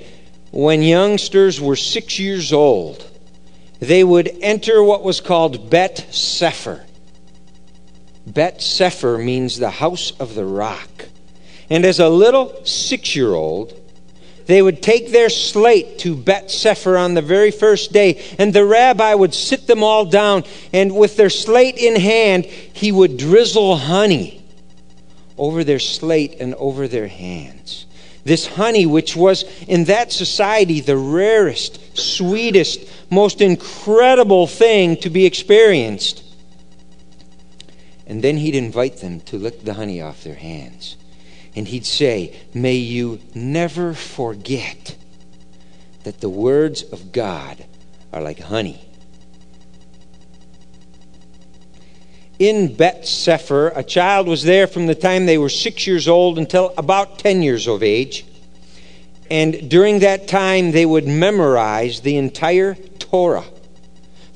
when 0.52 0.80
youngsters 0.80 1.60
were 1.60 1.76
six 1.76 2.18
years 2.18 2.52
old. 2.52 3.04
They 3.80 4.04
would 4.04 4.28
enter 4.40 4.82
what 4.82 5.02
was 5.02 5.20
called 5.20 5.68
Bet 5.68 6.06
Sefer. 6.10 6.85
Bet 8.26 8.60
Sefer 8.60 9.18
means 9.18 9.58
the 9.58 9.70
house 9.70 10.12
of 10.18 10.34
the 10.34 10.44
rock. 10.44 11.06
And 11.70 11.84
as 11.84 12.00
a 12.00 12.08
little 12.08 12.64
six 12.64 13.14
year 13.14 13.34
old, 13.34 13.80
they 14.46 14.62
would 14.62 14.82
take 14.82 15.10
their 15.10 15.28
slate 15.28 15.98
to 16.00 16.16
Bet 16.16 16.50
Sefer 16.50 16.96
on 16.96 17.14
the 17.14 17.22
very 17.22 17.50
first 17.50 17.92
day, 17.92 18.22
and 18.38 18.52
the 18.52 18.64
rabbi 18.64 19.12
would 19.14 19.34
sit 19.34 19.66
them 19.66 19.82
all 19.82 20.04
down, 20.04 20.44
and 20.72 20.96
with 20.96 21.16
their 21.16 21.30
slate 21.30 21.76
in 21.76 22.00
hand, 22.00 22.44
he 22.44 22.92
would 22.92 23.16
drizzle 23.16 23.76
honey 23.76 24.44
over 25.36 25.64
their 25.64 25.80
slate 25.80 26.36
and 26.40 26.54
over 26.54 26.86
their 26.86 27.08
hands. 27.08 27.86
This 28.24 28.46
honey, 28.46 28.86
which 28.86 29.14
was 29.14 29.44
in 29.66 29.84
that 29.84 30.12
society 30.12 30.80
the 30.80 30.96
rarest, 30.96 31.96
sweetest, 31.96 32.80
most 33.10 33.40
incredible 33.40 34.46
thing 34.46 34.96
to 34.98 35.10
be 35.10 35.26
experienced. 35.26 36.22
And 38.06 38.22
then 38.22 38.36
he'd 38.36 38.54
invite 38.54 38.98
them 38.98 39.20
to 39.22 39.36
lick 39.36 39.64
the 39.64 39.74
honey 39.74 40.00
off 40.00 40.22
their 40.22 40.36
hands. 40.36 40.96
And 41.54 41.66
he'd 41.68 41.86
say, 41.86 42.36
May 42.54 42.76
you 42.76 43.20
never 43.34 43.94
forget 43.94 44.96
that 46.04 46.20
the 46.20 46.28
words 46.28 46.82
of 46.82 47.10
God 47.10 47.64
are 48.12 48.22
like 48.22 48.38
honey. 48.38 48.80
In 52.38 52.74
Bet 52.74 53.08
Sefer, 53.08 53.68
a 53.68 53.82
child 53.82 54.28
was 54.28 54.42
there 54.42 54.66
from 54.66 54.86
the 54.86 54.94
time 54.94 55.24
they 55.24 55.38
were 55.38 55.48
six 55.48 55.86
years 55.86 56.06
old 56.06 56.38
until 56.38 56.72
about 56.76 57.18
10 57.18 57.42
years 57.42 57.66
of 57.66 57.82
age. 57.82 58.26
And 59.30 59.68
during 59.70 60.00
that 60.00 60.28
time, 60.28 60.72
they 60.72 60.86
would 60.86 61.06
memorize 61.06 62.02
the 62.02 62.16
entire 62.16 62.74
Torah. 62.74 63.44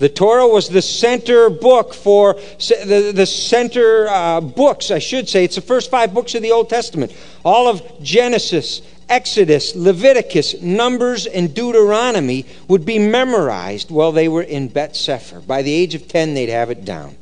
The 0.01 0.09
Torah 0.09 0.49
was 0.49 0.71
the 0.71 0.81
center 0.81 1.51
book 1.51 1.93
for 1.93 2.33
the, 2.59 3.13
the 3.15 3.27
center 3.27 4.09
uh, 4.09 4.41
books, 4.41 4.91
I 4.91 4.99
should 4.99 5.29
say. 5.29 5.45
It's 5.45 5.57
the 5.57 5.61
first 5.61 5.91
five 5.91 6.15
books 6.15 6.35
of 6.35 6.41
the 6.41 6.53
Old 6.53 6.71
Testament. 6.71 7.15
All 7.45 7.69
of 7.69 7.83
Genesis, 8.03 8.81
Exodus, 9.11 9.77
Leviticus, 9.77 10.63
Numbers, 10.63 11.27
and 11.27 11.53
Deuteronomy 11.55 12.47
would 12.67 12.87
be 12.87 12.99
memorized 12.99 13.91
while 13.91 14.11
they 14.11 14.27
were 14.27 14.43
in 14.43 14.69
Bet 14.69 14.97
Sefer. 14.97 15.41
By 15.41 15.61
the 15.61 15.73
age 15.73 15.95
of 15.95 16.09
10, 16.09 16.33
they'd 16.33 16.49
have 16.49 16.71
it 16.71 16.87
down. 16.87 17.17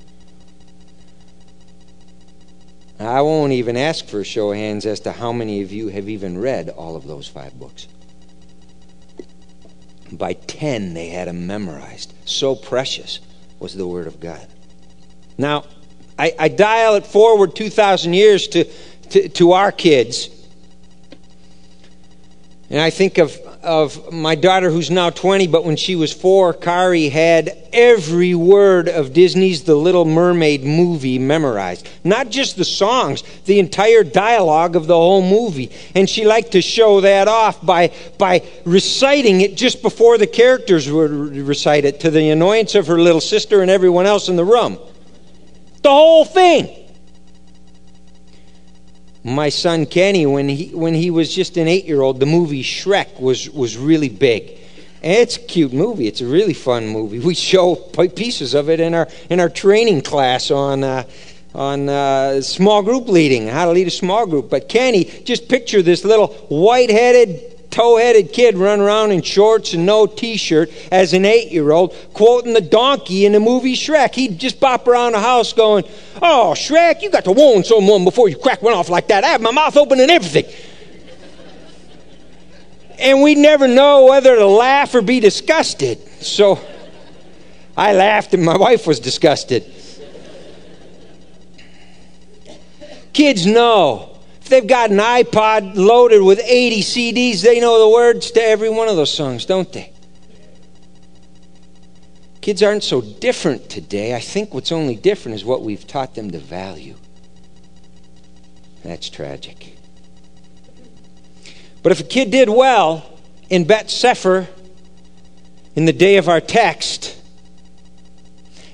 I 3.00 3.22
won't 3.22 3.52
even 3.52 3.76
ask 3.76 4.06
for 4.06 4.20
a 4.20 4.24
show 4.24 4.52
of 4.52 4.56
hands 4.56 4.86
as 4.86 5.00
to 5.00 5.10
how 5.10 5.32
many 5.32 5.62
of 5.62 5.72
you 5.72 5.88
have 5.88 6.08
even 6.08 6.38
read 6.38 6.68
all 6.68 6.94
of 6.94 7.08
those 7.08 7.26
five 7.26 7.58
books. 7.58 7.88
By 10.12 10.34
10, 10.34 10.94
they 10.94 11.08
had 11.08 11.26
them 11.26 11.44
memorized. 11.48 12.14
So 12.28 12.54
precious 12.54 13.20
was 13.58 13.74
the 13.74 13.86
Word 13.86 14.06
of 14.06 14.20
God. 14.20 14.46
Now, 15.36 15.64
I, 16.18 16.34
I 16.38 16.48
dial 16.48 16.96
it 16.96 17.06
forward 17.06 17.54
2,000 17.54 18.12
years 18.12 18.48
to, 18.48 18.64
to, 19.10 19.28
to 19.28 19.52
our 19.52 19.72
kids. 19.72 20.28
And 22.70 22.80
I 22.80 22.90
think 22.90 23.18
of 23.18 23.38
of 23.62 24.12
my 24.12 24.34
daughter 24.34 24.70
who's 24.70 24.90
now 24.90 25.10
20, 25.10 25.46
but 25.48 25.64
when 25.64 25.76
she 25.76 25.96
was 25.96 26.12
four, 26.12 26.52
Kari 26.54 27.08
had 27.08 27.56
every 27.72 28.34
word 28.34 28.88
of 28.88 29.12
Disney's 29.12 29.64
The 29.64 29.74
Little 29.74 30.04
Mermaid 30.04 30.64
movie 30.64 31.18
memorized. 31.18 31.88
Not 32.04 32.30
just 32.30 32.56
the 32.56 32.64
songs, 32.64 33.22
the 33.46 33.58
entire 33.58 34.04
dialogue 34.04 34.76
of 34.76 34.86
the 34.86 34.94
whole 34.94 35.22
movie. 35.22 35.70
And 35.94 36.08
she 36.08 36.24
liked 36.24 36.52
to 36.52 36.62
show 36.62 37.00
that 37.00 37.26
off 37.26 37.64
by, 37.64 37.92
by 38.16 38.42
reciting 38.64 39.40
it 39.40 39.56
just 39.56 39.82
before 39.82 40.18
the 40.18 40.26
characters 40.26 40.90
would 40.90 41.10
recite 41.10 41.84
it 41.84 42.00
to 42.00 42.10
the 42.10 42.30
annoyance 42.30 42.74
of 42.74 42.86
her 42.86 43.00
little 43.00 43.20
sister 43.20 43.60
and 43.62 43.70
everyone 43.70 44.06
else 44.06 44.28
in 44.28 44.36
the 44.36 44.44
room. 44.44 44.78
The 45.82 45.90
whole 45.90 46.24
thing 46.24 46.77
my 49.24 49.48
son 49.48 49.86
Kenny, 49.86 50.26
when 50.26 50.48
he 50.48 50.68
when 50.68 50.94
he 50.94 51.10
was 51.10 51.34
just 51.34 51.56
an 51.56 51.68
eight 51.68 51.84
year 51.84 52.00
old, 52.00 52.20
the 52.20 52.26
movie 52.26 52.62
Shrek 52.62 53.20
was 53.20 53.50
was 53.50 53.76
really 53.76 54.08
big. 54.08 54.58
It's 55.02 55.36
a 55.36 55.40
cute 55.40 55.72
movie. 55.72 56.06
It's 56.06 56.20
a 56.20 56.26
really 56.26 56.54
fun 56.54 56.88
movie. 56.88 57.20
We 57.20 57.34
show 57.34 57.76
pieces 57.76 58.54
of 58.54 58.68
it 58.68 58.80
in 58.80 58.94
our 58.94 59.08
in 59.30 59.40
our 59.40 59.48
training 59.48 60.02
class 60.02 60.50
on 60.50 60.84
uh, 60.84 61.04
on 61.54 61.88
uh, 61.88 62.40
small 62.40 62.82
group 62.82 63.08
leading, 63.08 63.48
how 63.48 63.64
to 63.66 63.72
lead 63.72 63.86
a 63.86 63.92
small 63.92 64.26
group. 64.26 64.50
But 64.50 64.68
Kenny, 64.68 65.04
just 65.04 65.48
picture 65.48 65.82
this 65.82 66.04
little 66.04 66.28
white 66.48 66.90
headed 66.90 67.47
tow-headed 67.70 68.32
kid 68.32 68.56
run 68.56 68.80
around 68.80 69.12
in 69.12 69.22
shorts 69.22 69.74
and 69.74 69.84
no 69.84 70.06
t-shirt 70.06 70.70
as 70.90 71.12
an 71.12 71.24
eight-year-old 71.24 71.94
quoting 72.14 72.54
the 72.54 72.60
donkey 72.60 73.26
in 73.26 73.32
the 73.32 73.40
movie 73.40 73.74
Shrek. 73.74 74.14
He'd 74.14 74.38
just 74.38 74.58
bop 74.58 74.88
around 74.88 75.12
the 75.12 75.20
house 75.20 75.52
going, 75.52 75.84
Oh, 76.22 76.54
Shrek, 76.56 77.02
you 77.02 77.10
got 77.10 77.24
to 77.24 77.32
warn 77.32 77.64
someone 77.64 78.04
before 78.04 78.28
you 78.28 78.36
crack 78.36 78.62
one 78.62 78.74
off 78.74 78.88
like 78.88 79.08
that. 79.08 79.24
I 79.24 79.28
have 79.28 79.40
my 79.40 79.52
mouth 79.52 79.76
open 79.76 80.00
and 80.00 80.10
everything. 80.10 80.44
and 82.98 83.22
we'd 83.22 83.38
never 83.38 83.68
know 83.68 84.06
whether 84.06 84.34
to 84.34 84.46
laugh 84.46 84.94
or 84.94 85.02
be 85.02 85.20
disgusted. 85.20 85.98
So 86.22 86.58
I 87.76 87.92
laughed 87.92 88.34
and 88.34 88.44
my 88.44 88.56
wife 88.56 88.86
was 88.86 88.98
disgusted. 88.98 89.64
Kids 93.12 93.46
know 93.46 94.17
they've 94.48 94.66
got 94.66 94.90
an 94.90 94.98
iPod 94.98 95.76
loaded 95.76 96.22
with 96.22 96.40
80 96.42 96.80
CDs, 96.82 97.42
they 97.42 97.60
know 97.60 97.78
the 97.80 97.88
words 97.88 98.30
to 98.32 98.42
every 98.42 98.68
one 98.68 98.88
of 98.88 98.96
those 98.96 99.12
songs, 99.12 99.46
don't 99.46 99.72
they? 99.72 99.92
Kids 102.40 102.62
aren't 102.62 102.84
so 102.84 103.00
different 103.00 103.68
today. 103.68 104.14
I 104.14 104.20
think 104.20 104.54
what's 104.54 104.72
only 104.72 104.96
different 104.96 105.34
is 105.34 105.44
what 105.44 105.62
we've 105.62 105.86
taught 105.86 106.14
them 106.14 106.30
to 106.30 106.38
value. 106.38 106.94
That's 108.82 109.10
tragic. 109.10 109.76
But 111.82 111.92
if 111.92 112.00
a 112.00 112.04
kid 112.04 112.30
did 112.30 112.48
well 112.48 113.18
in 113.50 113.64
Bet 113.64 113.90
Sefer 113.90 114.48
in 115.74 115.84
the 115.84 115.92
day 115.92 116.16
of 116.16 116.28
our 116.28 116.40
text, 116.40 117.20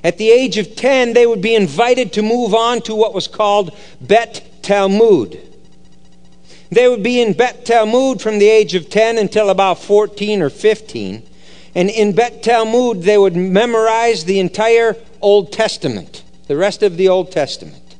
at 0.05 0.19
the 0.19 0.31
age 0.31 0.59
of 0.59 0.77
10, 0.77 1.15
they 1.15 1.27
would 1.27 1.41
be 1.41 1.55
invited 1.55 2.13
to 2.13 2.23
move 2.23 2.55
on 2.55 2.83
to 2.83 2.95
what 2.95 3.15
was 3.15 3.27
called 3.27 3.77
Bet 4.01 4.63
Talmud. 4.63 5.54
They 6.75 6.89
would 6.89 7.05
be 7.05 7.21
in 7.21 7.35
Bet 7.35 7.65
Talmud 7.65 8.21
from 8.21 8.41
the 8.41 8.49
age 8.49 8.75
of 8.75 8.91
10 8.91 9.17
until 9.17 9.49
about 9.49 9.79
14 9.79 10.43
or 10.43 10.51
15. 10.51 11.23
And 11.73 11.89
in 11.89 12.15
Bet 12.15 12.43
Talmud, 12.43 13.03
they 13.03 13.17
would 13.17 13.37
memorize 13.37 14.25
the 14.25 14.41
entire 14.41 14.97
Old 15.21 15.53
Testament, 15.53 16.25
the 16.49 16.57
rest 16.57 16.83
of 16.83 16.97
the 16.97 17.09
Old 17.09 17.31
Testament. 17.31 17.95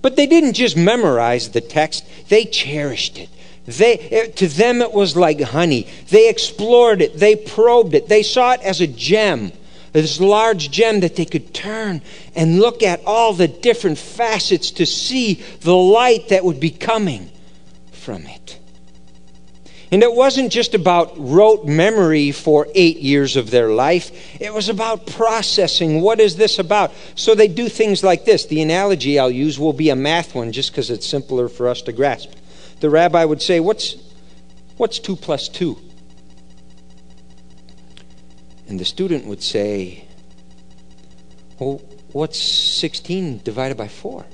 But 0.00 0.16
they 0.16 0.26
didn't 0.26 0.54
just 0.54 0.74
memorize 0.74 1.50
the 1.50 1.60
text, 1.60 2.04
they 2.30 2.46
cherished 2.46 3.18
it. 3.18 3.28
They, 3.66 3.98
eh, 3.98 4.26
to 4.36 4.48
them, 4.48 4.80
it 4.80 4.92
was 4.92 5.14
like 5.14 5.40
honey. 5.42 5.86
They 6.08 6.30
explored 6.30 7.02
it, 7.02 7.18
they 7.18 7.36
probed 7.36 7.94
it, 7.94 8.08
they 8.08 8.22
saw 8.22 8.52
it 8.52 8.62
as 8.62 8.80
a 8.80 8.86
gem, 8.86 9.52
this 9.92 10.18
large 10.18 10.70
gem 10.70 11.00
that 11.00 11.16
they 11.16 11.26
could 11.26 11.52
turn 11.52 12.00
and 12.34 12.58
look 12.58 12.82
at 12.82 13.04
all 13.04 13.34
the 13.34 13.48
different 13.48 13.98
facets 13.98 14.70
to 14.72 14.86
see 14.86 15.34
the 15.60 15.76
light 15.76 16.30
that 16.30 16.42
would 16.42 16.58
be 16.58 16.70
coming 16.70 17.28
from 18.02 18.26
it. 18.26 18.58
And 19.92 20.02
it 20.02 20.12
wasn't 20.12 20.50
just 20.50 20.74
about 20.74 21.12
rote 21.18 21.66
memory 21.66 22.32
for 22.32 22.66
eight 22.74 22.96
years 22.96 23.36
of 23.36 23.50
their 23.50 23.68
life. 23.68 24.40
It 24.40 24.54
was 24.54 24.70
about 24.70 25.06
processing. 25.06 26.00
What 26.00 26.18
is 26.18 26.36
this 26.36 26.58
about? 26.58 26.92
So 27.14 27.34
they 27.34 27.46
do 27.46 27.68
things 27.68 28.02
like 28.02 28.24
this. 28.24 28.46
The 28.46 28.62
analogy 28.62 29.18
I'll 29.18 29.30
use 29.30 29.58
will 29.58 29.74
be 29.74 29.90
a 29.90 29.96
math 29.96 30.34
one 30.34 30.50
just 30.50 30.72
because 30.72 30.88
it's 30.90 31.06
simpler 31.06 31.46
for 31.46 31.68
us 31.68 31.82
to 31.82 31.92
grasp. 31.92 32.32
The 32.80 32.88
rabbi 32.88 33.22
would 33.22 33.42
say, 33.42 33.60
What's, 33.60 33.96
what's 34.78 34.98
2 34.98 35.14
plus 35.14 35.50
2? 35.50 35.78
And 38.68 38.80
the 38.80 38.86
student 38.86 39.26
would 39.26 39.42
say, 39.42 40.06
Well, 41.58 41.82
what's 42.12 42.38
16 42.38 43.42
divided 43.44 43.76
by 43.76 43.88
4? 43.88 44.24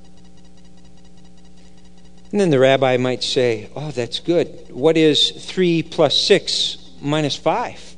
And 2.30 2.40
then 2.40 2.50
the 2.50 2.58
rabbi 2.58 2.96
might 2.96 3.22
say, 3.22 3.70
Oh, 3.74 3.90
that's 3.90 4.20
good. 4.20 4.66
What 4.70 4.96
is 4.96 5.30
3 5.30 5.82
plus 5.82 6.16
6 6.20 6.78
minus 7.00 7.36
5? 7.36 7.96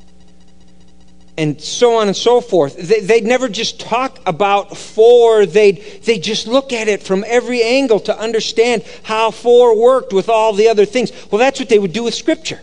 And 1.36 1.60
so 1.60 1.96
on 1.96 2.06
and 2.06 2.16
so 2.16 2.40
forth. 2.40 2.76
They, 2.76 3.20
would 3.20 3.24
never 3.24 3.48
just 3.48 3.80
talk 3.80 4.20
about 4.26 4.76
four, 4.76 5.46
they'd, 5.46 5.82
they'd 6.04 6.22
just 6.22 6.46
look 6.46 6.72
at 6.72 6.86
it 6.86 7.02
from 7.02 7.24
every 7.26 7.62
angle 7.62 7.98
to 8.00 8.18
understand 8.18 8.84
how 9.04 9.30
four 9.30 9.74
worked 9.74 10.12
with 10.12 10.28
all 10.28 10.52
the 10.52 10.68
other 10.68 10.84
things. 10.84 11.12
Well, 11.30 11.38
that's 11.38 11.58
what 11.58 11.70
they 11.70 11.78
would 11.78 11.94
do 11.94 12.04
with 12.04 12.14
Scripture. 12.14 12.60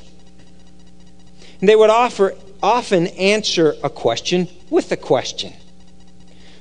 And 1.59 1.67
they 1.67 1.75
would 1.75 1.89
offer, 1.89 2.35
often 2.61 3.07
answer 3.07 3.75
a 3.83 3.89
question 3.89 4.47
with 4.69 4.91
a 4.91 4.97
question 4.97 5.53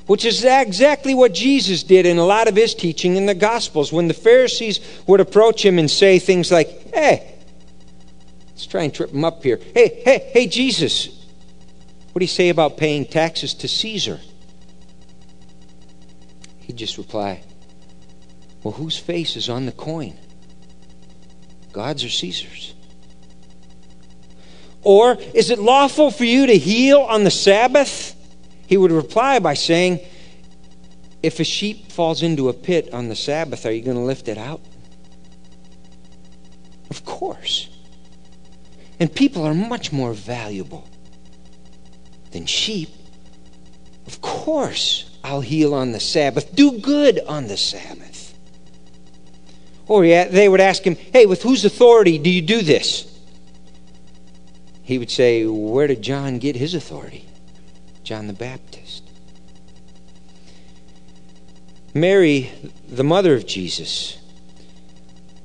which 0.06 0.24
is 0.24 0.44
exactly 0.44 1.14
what 1.14 1.34
Jesus 1.34 1.82
did 1.82 2.06
in 2.06 2.18
a 2.18 2.24
lot 2.24 2.48
of 2.48 2.56
his 2.56 2.74
teaching 2.74 3.16
in 3.16 3.26
the 3.26 3.34
Gospels. 3.34 3.92
When 3.92 4.08
the 4.08 4.14
Pharisees 4.14 4.80
would 5.06 5.20
approach 5.20 5.64
him 5.64 5.78
and 5.78 5.90
say 5.90 6.18
things 6.18 6.50
like, 6.50 6.94
Hey, 6.94 7.34
let's 8.48 8.66
try 8.66 8.82
and 8.82 8.94
trip 8.94 9.10
him 9.10 9.24
up 9.24 9.42
here. 9.42 9.58
Hey, 9.74 10.00
hey, 10.04 10.30
hey, 10.32 10.46
Jesus, 10.46 11.08
what 12.12 12.20
do 12.20 12.24
you 12.24 12.28
say 12.28 12.48
about 12.48 12.76
paying 12.76 13.04
taxes 13.04 13.52
to 13.54 13.68
Caesar? 13.68 14.20
He'd 16.60 16.76
just 16.76 16.98
reply, 16.98 17.42
Well, 18.62 18.72
whose 18.72 18.96
face 18.96 19.36
is 19.36 19.48
on 19.48 19.66
the 19.66 19.72
coin? 19.72 20.16
God's 21.72 22.04
or 22.04 22.08
Caesar's? 22.08 22.74
Or 24.82 25.18
is 25.34 25.50
it 25.50 25.58
lawful 25.58 26.12
for 26.12 26.24
you 26.24 26.46
to 26.46 26.56
heal 26.56 27.00
on 27.00 27.24
the 27.24 27.30
Sabbath? 27.30 28.15
He 28.66 28.76
would 28.76 28.92
reply 28.92 29.38
by 29.38 29.54
saying, 29.54 30.00
If 31.22 31.40
a 31.40 31.44
sheep 31.44 31.92
falls 31.92 32.22
into 32.22 32.48
a 32.48 32.52
pit 32.52 32.92
on 32.92 33.08
the 33.08 33.16
Sabbath, 33.16 33.64
are 33.64 33.72
you 33.72 33.82
going 33.82 33.96
to 33.96 34.02
lift 34.02 34.28
it 34.28 34.38
out? 34.38 34.60
Of 36.90 37.04
course. 37.04 37.68
And 38.98 39.14
people 39.14 39.44
are 39.44 39.54
much 39.54 39.92
more 39.92 40.12
valuable 40.12 40.88
than 42.32 42.46
sheep. 42.46 42.90
Of 44.06 44.20
course, 44.20 45.10
I'll 45.22 45.40
heal 45.40 45.74
on 45.74 45.92
the 45.92 46.00
Sabbath, 46.00 46.54
do 46.54 46.78
good 46.78 47.20
on 47.26 47.48
the 47.48 47.56
Sabbath. 47.56 48.34
Or 49.88 50.04
yeah, 50.04 50.24
they 50.28 50.48
would 50.48 50.60
ask 50.60 50.82
him, 50.82 50.96
Hey, 50.96 51.26
with 51.26 51.42
whose 51.42 51.64
authority 51.64 52.18
do 52.18 52.30
you 52.30 52.42
do 52.42 52.62
this? 52.62 53.12
He 54.82 54.98
would 54.98 55.10
say, 55.10 55.44
Where 55.44 55.86
did 55.86 56.02
John 56.02 56.38
get 56.38 56.56
his 56.56 56.74
authority? 56.74 57.26
John 58.06 58.28
the 58.28 58.32
Baptist. 58.32 59.02
Mary, 61.92 62.52
the 62.88 63.02
mother 63.02 63.34
of 63.34 63.48
Jesus, 63.48 64.18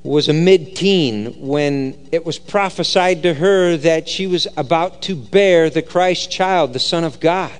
was 0.04 0.28
a 0.28 0.32
mid 0.32 0.76
teen 0.76 1.32
when 1.40 1.98
it 2.12 2.24
was 2.24 2.38
prophesied 2.38 3.24
to 3.24 3.34
her 3.34 3.76
that 3.78 4.08
she 4.08 4.28
was 4.28 4.46
about 4.56 5.02
to 5.02 5.16
bear 5.16 5.70
the 5.70 5.82
Christ 5.82 6.30
child, 6.30 6.72
the 6.72 6.78
Son 6.78 7.02
of 7.02 7.18
God. 7.18 7.50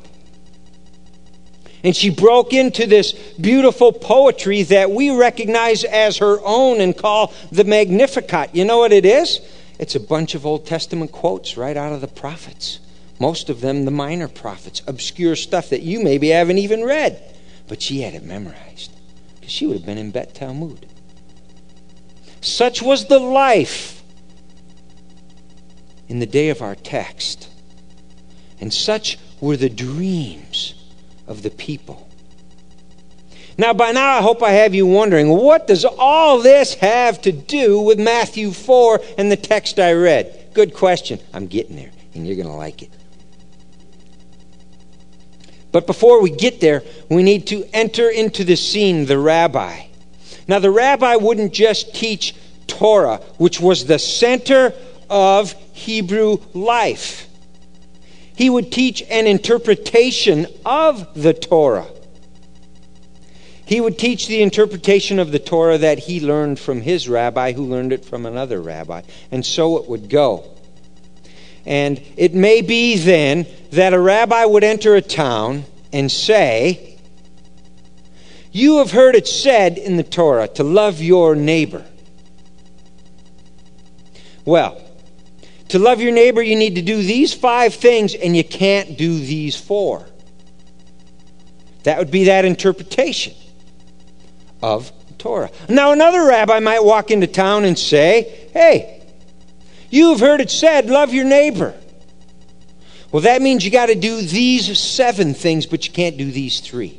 And 1.83 1.97
she 1.97 2.09
broke 2.09 2.53
into 2.53 2.87
this 2.87 3.11
beautiful 3.41 3.93
poetry 3.93 4.63
that 4.63 4.93
we 4.93 5.11
recognize 5.11 5.83
as 5.83 6.19
her 6.19 6.39
own 6.45 6.81
and 6.81 6.97
call 6.97 7.35
the 7.51 7.65
Magnificat. 7.65 8.55
You 8.55 8.65
know 8.65 8.79
what 8.79 8.93
it 8.93 9.05
is? 9.05 9.41
It's 9.81 9.97
a 9.97 10.01
bunch 10.01 10.37
of 10.37 10.47
Old 10.47 10.65
Testament 10.65 11.11
quotes 11.11 11.57
right 11.57 11.77
out 11.77 11.93
of 11.93 12.01
the 12.01 12.07
prophets. 12.07 12.79
Most 13.23 13.49
of 13.49 13.61
them, 13.61 13.85
the 13.85 13.93
minor 13.93 14.27
prophets, 14.27 14.83
obscure 14.89 15.37
stuff 15.37 15.69
that 15.69 15.83
you 15.83 16.03
maybe 16.03 16.31
haven't 16.31 16.59
even 16.59 16.83
read. 16.83 17.23
But 17.69 17.81
she 17.81 18.01
had 18.01 18.15
it 18.15 18.25
memorized 18.25 18.91
because 19.37 19.53
she 19.53 19.65
would 19.65 19.77
have 19.77 19.87
been 19.87 19.97
in 19.97 20.11
Bet 20.11 20.35
Talmud. 20.35 20.89
Such 22.41 22.83
was 22.83 23.07
the 23.07 23.21
life 23.21 24.03
in 26.09 26.19
the 26.19 26.27
day 26.27 26.49
of 26.49 26.63
our 26.63 26.75
text. 26.75 27.49
And 28.61 28.75
such 28.75 29.21
were 29.41 29.57
the 29.57 29.71
dreams 29.71 30.75
of 31.29 31.45
the 31.45 31.51
people. 31.51 32.09
Now, 33.57 33.73
by 33.73 33.93
now, 33.93 34.19
I 34.19 34.21
hope 34.21 34.43
I 34.43 34.51
have 34.51 34.75
you 34.75 34.85
wondering 34.85 35.29
what 35.29 35.69
does 35.69 35.85
all 35.85 36.41
this 36.41 36.75
have 36.75 37.23
to 37.23 37.31
do 37.31 37.79
with 37.79 38.01
Matthew 38.01 38.51
4 38.51 39.01
and 39.17 39.31
the 39.31 39.37
text 39.37 39.79
I 39.79 39.93
read? 39.93 40.49
Good 40.55 40.75
question. 40.75 41.21
I'm 41.33 41.47
getting 41.47 41.77
there, 41.77 41.93
and 42.15 42.27
you're 42.27 42.35
going 42.35 42.49
to 42.49 42.55
like 42.55 42.83
it. 42.83 42.91
But 45.73 45.87
before 45.87 46.21
we 46.21 46.31
get 46.31 46.61
there, 46.61 46.83
we 47.09 47.23
need 47.23 47.47
to 47.49 47.65
enter 47.73 48.09
into 48.09 48.45
the 48.45 48.57
scene 48.57 49.07
the 49.07 49.19
rabbi. 49.19 49.87
Now, 50.47 50.59
the 50.59 50.71
rabbi 50.71 51.17
wouldn't 51.17 51.53
just 51.53 51.95
teach 51.95 52.35
Torah, 52.67 53.17
which 53.39 53.59
was 53.61 53.87
the 53.87 53.99
center 53.99 54.75
of 55.09 55.53
Hebrew 55.73 56.39
life. 56.53 57.29
He 58.37 58.51
would 58.51 58.71
teach 58.71 59.03
an 59.11 59.27
interpretation 59.27 60.47
of 60.65 61.15
the 61.21 61.33
Torah. 61.35 61.87
He 63.65 63.81
would 63.81 63.99
teach 63.99 64.27
the 64.27 64.43
interpretation 64.43 65.19
of 65.19 65.33
the 65.33 65.39
Torah 65.39 65.79
that 65.79 66.01
he 66.01 66.21
learned 66.21 66.59
from 66.59 66.83
his 66.83 67.09
rabbi, 67.09 67.53
who 67.53 67.65
learned 67.65 67.93
it 67.93 68.05
from 68.05 68.27
another 68.27 68.61
rabbi. 68.61 69.03
And 69.31 69.47
so 69.47 69.79
it 69.79 69.89
would 69.89 70.11
go. 70.11 70.45
And 71.65 72.03
it 72.17 72.35
may 72.35 72.61
be 72.61 72.97
then 72.97 73.47
that 73.71 73.95
a 73.95 74.01
rabbi 74.01 74.45
would 74.45 74.65
enter 74.65 74.95
a 74.95 75.03
town 75.03 75.65
and 75.93 76.11
say, 76.11 76.99
You 78.51 78.79
have 78.79 78.91
heard 78.91 79.15
it 79.15 79.29
said 79.29 79.79
in 79.79 79.97
the 79.97 80.03
Torah 80.03 80.49
to 80.49 80.65
love 80.65 81.01
your 81.01 81.35
neighbor. 81.35 81.85
Well, 84.45 84.81
to 85.69 85.79
love 85.79 86.01
your 86.01 86.13
neighbor, 86.13 86.43
you 86.43 86.57
need 86.57 86.75
to 86.75 86.83
do 86.83 86.97
these 86.97 87.33
five 87.33 87.75
things, 87.75 88.15
and 88.15 88.37
you 88.37 88.45
can't 88.45 88.99
do 88.99 89.19
these 89.19 89.57
four. 89.57 90.05
That 91.85 91.99
would 91.99 92.11
be 92.11 92.25
that 92.25 92.45
interpretation 92.45 93.35
of 94.63 94.93
Torah. 95.19 95.51
Now, 95.69 95.93
another 95.93 96.27
rabbi 96.27 96.59
might 96.61 96.85
walk 96.85 97.11
into 97.11 97.27
town 97.27 97.65
and 97.65 97.79
say, 97.79 98.49
Hey, 98.53 99.02
you've 99.93 100.19
heard 100.19 100.41
it 100.41 100.51
said, 100.51 100.91
love 100.91 101.15
your 101.15 101.25
neighbor. 101.25 101.79
Well, 103.13 103.23
that 103.23 103.43
means 103.43 103.65
you 103.65 103.71
got 103.71 103.87
to 103.87 103.95
do 103.95 104.23
these 104.23 104.77
seven 104.79 105.35
things, 105.35 105.67
but 105.67 105.87
you 105.87 105.93
can't 105.93 106.17
do 106.17 106.33
these 106.33 106.61
three. 106.61 106.99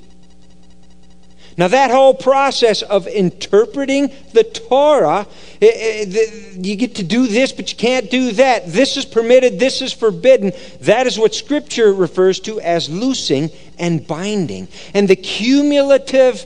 Now, 1.56 1.67
that 1.67 1.91
whole 1.91 2.15
process 2.15 2.82
of 2.82 3.06
interpreting 3.06 4.12
the 4.32 4.43
Torah, 4.43 5.27
you 5.62 6.75
get 6.75 6.95
to 6.95 7.03
do 7.03 7.27
this, 7.27 7.51
but 7.51 7.71
you 7.71 7.77
can't 7.77 8.10
do 8.10 8.32
that. 8.32 8.67
This 8.67 8.97
is 8.97 9.06
permitted, 9.06 9.60
this 9.60 9.82
is 9.82 9.93
forbidden. 9.93 10.51
That 10.82 11.06
is 11.06 11.19
what 11.19 11.36
Scripture 11.36 11.93
refers 11.93 12.39
to 12.41 12.60
as 12.60 12.89
loosing 12.89 13.51
and 13.77 14.06
binding. 14.08 14.67
And 14.95 15.08
the 15.08 15.15
cumulative 15.15 16.45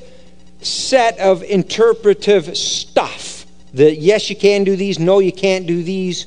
set 0.61 1.17
of 1.19 1.41
interpretive 1.43 2.57
stuff, 2.57 3.45
the 3.73 3.95
yes, 3.95 4.29
you 4.29 4.35
can 4.35 4.65
do 4.65 4.75
these, 4.75 4.99
no, 4.99 5.19
you 5.19 5.31
can't 5.31 5.67
do 5.67 5.83
these, 5.83 6.25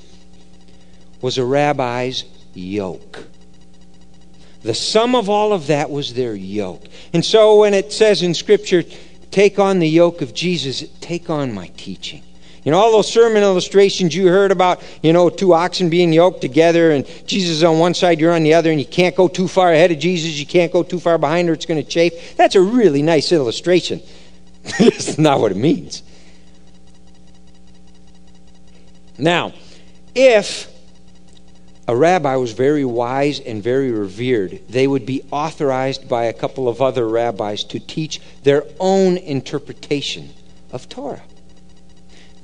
was 1.21 1.39
a 1.39 1.45
rabbi's 1.45 2.25
yoke. 2.55 3.25
The 4.63 4.75
sum 4.75 5.15
of 5.15 5.31
all 5.31 5.53
of 5.53 5.69
that 5.69 5.91
was 5.91 6.15
their 6.15 6.35
yoke. 6.35 6.85
And 7.13 7.25
so 7.25 7.61
when 7.61 7.73
it 7.73 7.93
says 7.93 8.23
in 8.23 8.35
Scripture, 8.35 8.85
take 9.31 9.59
on 9.59 9.79
the 9.79 9.89
yoke 9.89 10.21
of 10.21 10.35
Jesus, 10.35 10.85
take 11.01 11.31
on 11.31 11.53
my 11.53 11.69
teaching. 11.77 12.23
You 12.65 12.73
know, 12.73 12.79
all 12.79 12.93
those 12.93 13.11
sermon 13.11 13.43
illustrations 13.43 14.15
you 14.15 14.29
heard 14.29 14.53
about, 14.53 14.83
you 15.03 15.15
know, 15.15 15.31
two 15.31 15.55
oxen 15.55 15.89
being 15.89 16.13
yoked 16.13 16.43
together 16.43 16.91
and 16.91 17.07
Jesus 17.27 17.57
is 17.57 17.65
on 17.65 17.79
one 17.79 17.95
side, 17.95 18.21
you're 18.21 18.35
on 18.35 18.43
the 18.43 18.53
other, 18.53 18.71
and 18.71 18.79
you 18.79 18.85
can't 18.85 19.17
go 19.17 19.29
too 19.29 19.49
far 19.49 19.73
ahead 19.73 19.91
of 19.91 19.99
Jesus, 19.99 20.39
you 20.39 20.45
can't 20.45 20.71
go 20.71 20.83
too 20.83 21.01
far 21.01 21.17
behind 21.17 21.49
or 21.49 21.55
it's 21.55 21.65
going 21.65 21.83
to 21.83 21.89
chafe. 21.89 22.37
That's 22.37 22.57
a 22.57 22.61
really 22.61 23.01
nice 23.01 23.33
illustration. 23.33 24.03
That's 24.79 25.17
not 25.17 25.41
what 25.41 25.53
it 25.53 25.57
means. 25.57 26.03
Now, 29.17 29.55
if 30.15 30.70
a 31.91 31.97
rabbi 31.97 32.37
was 32.37 32.53
very 32.53 32.85
wise 32.85 33.41
and 33.41 33.61
very 33.61 33.91
revered, 33.91 34.61
they 34.69 34.87
would 34.87 35.05
be 35.05 35.25
authorized 35.33 36.09
by 36.09 36.27
a 36.27 36.33
couple 36.33 36.69
of 36.69 36.81
other 36.81 37.09
rabbis 37.09 37.65
to 37.65 37.81
teach 37.81 38.21
their 38.45 38.63
own 38.79 39.17
interpretation 39.17 40.31
of 40.71 40.89
Torah. 40.89 41.25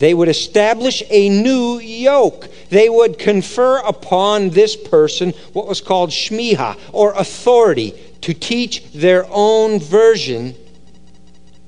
They 0.00 0.14
would 0.14 0.28
establish 0.28 1.00
a 1.10 1.28
new 1.28 1.78
yoke. 1.78 2.48
They 2.70 2.88
would 2.88 3.20
confer 3.20 3.78
upon 3.86 4.50
this 4.50 4.74
person 4.74 5.30
what 5.52 5.68
was 5.68 5.80
called 5.80 6.10
shmiha, 6.10 6.76
or 6.90 7.12
authority, 7.12 7.94
to 8.22 8.34
teach 8.34 8.90
their 8.90 9.26
own 9.30 9.78
version 9.78 10.56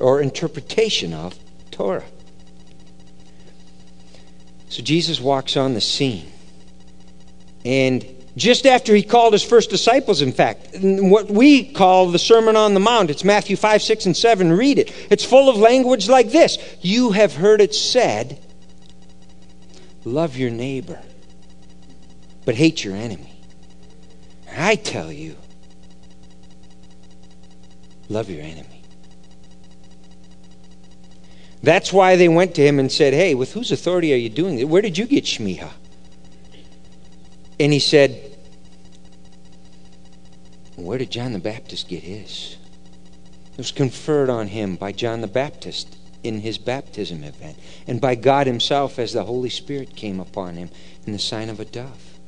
or 0.00 0.20
interpretation 0.20 1.14
of 1.14 1.38
Torah. 1.70 2.02
So 4.68 4.82
Jesus 4.82 5.20
walks 5.20 5.56
on 5.56 5.74
the 5.74 5.80
scene. 5.80 6.32
And 7.68 8.06
just 8.34 8.64
after 8.64 8.94
he 8.94 9.02
called 9.02 9.34
his 9.34 9.42
first 9.42 9.68
disciples, 9.68 10.22
in 10.22 10.32
fact. 10.32 10.68
What 10.80 11.30
we 11.30 11.70
call 11.70 12.10
the 12.10 12.18
Sermon 12.18 12.56
on 12.56 12.72
the 12.72 12.80
Mount. 12.80 13.10
It's 13.10 13.24
Matthew 13.24 13.56
5, 13.56 13.82
6, 13.82 14.06
and 14.06 14.16
7. 14.16 14.50
Read 14.52 14.78
it. 14.78 14.90
It's 15.10 15.22
full 15.22 15.50
of 15.50 15.58
language 15.58 16.08
like 16.08 16.30
this 16.30 16.56
You 16.80 17.10
have 17.10 17.34
heard 17.34 17.60
it 17.60 17.74
said, 17.74 18.38
love 20.04 20.38
your 20.38 20.50
neighbor, 20.50 20.98
but 22.46 22.54
hate 22.54 22.82
your 22.82 22.96
enemy. 22.96 23.38
I 24.56 24.76
tell 24.76 25.12
you, 25.12 25.36
love 28.08 28.30
your 28.30 28.40
enemy. 28.40 28.82
That's 31.62 31.92
why 31.92 32.16
they 32.16 32.28
went 32.28 32.54
to 32.54 32.62
him 32.66 32.78
and 32.78 32.90
said, 32.90 33.12
Hey, 33.12 33.34
with 33.34 33.52
whose 33.52 33.70
authority 33.70 34.14
are 34.14 34.16
you 34.16 34.30
doing 34.30 34.58
it? 34.58 34.68
Where 34.70 34.80
did 34.80 34.96
you 34.96 35.04
get 35.04 35.24
Shmiha? 35.24 35.70
And 37.60 37.72
he 37.72 37.78
said, 37.78 38.36
Where 40.76 40.98
did 40.98 41.10
John 41.10 41.32
the 41.32 41.38
Baptist 41.38 41.88
get 41.88 42.02
his? 42.02 42.56
It 43.52 43.58
was 43.58 43.72
conferred 43.72 44.30
on 44.30 44.48
him 44.48 44.76
by 44.76 44.92
John 44.92 45.20
the 45.20 45.26
Baptist 45.26 45.96
in 46.22 46.40
his 46.40 46.58
baptism 46.58 47.24
event, 47.24 47.58
and 47.86 48.00
by 48.00 48.14
God 48.14 48.46
Himself 48.46 48.98
as 48.98 49.12
the 49.12 49.24
Holy 49.24 49.50
Spirit 49.50 49.96
came 49.96 50.20
upon 50.20 50.56
him 50.56 50.70
in 51.06 51.12
the 51.12 51.18
sign 51.18 51.48
of 51.48 51.58
a 51.60 51.64
dove. 51.64 52.18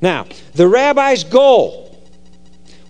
Now, 0.00 0.26
the 0.54 0.68
rabbi's 0.68 1.24
goal 1.24 1.98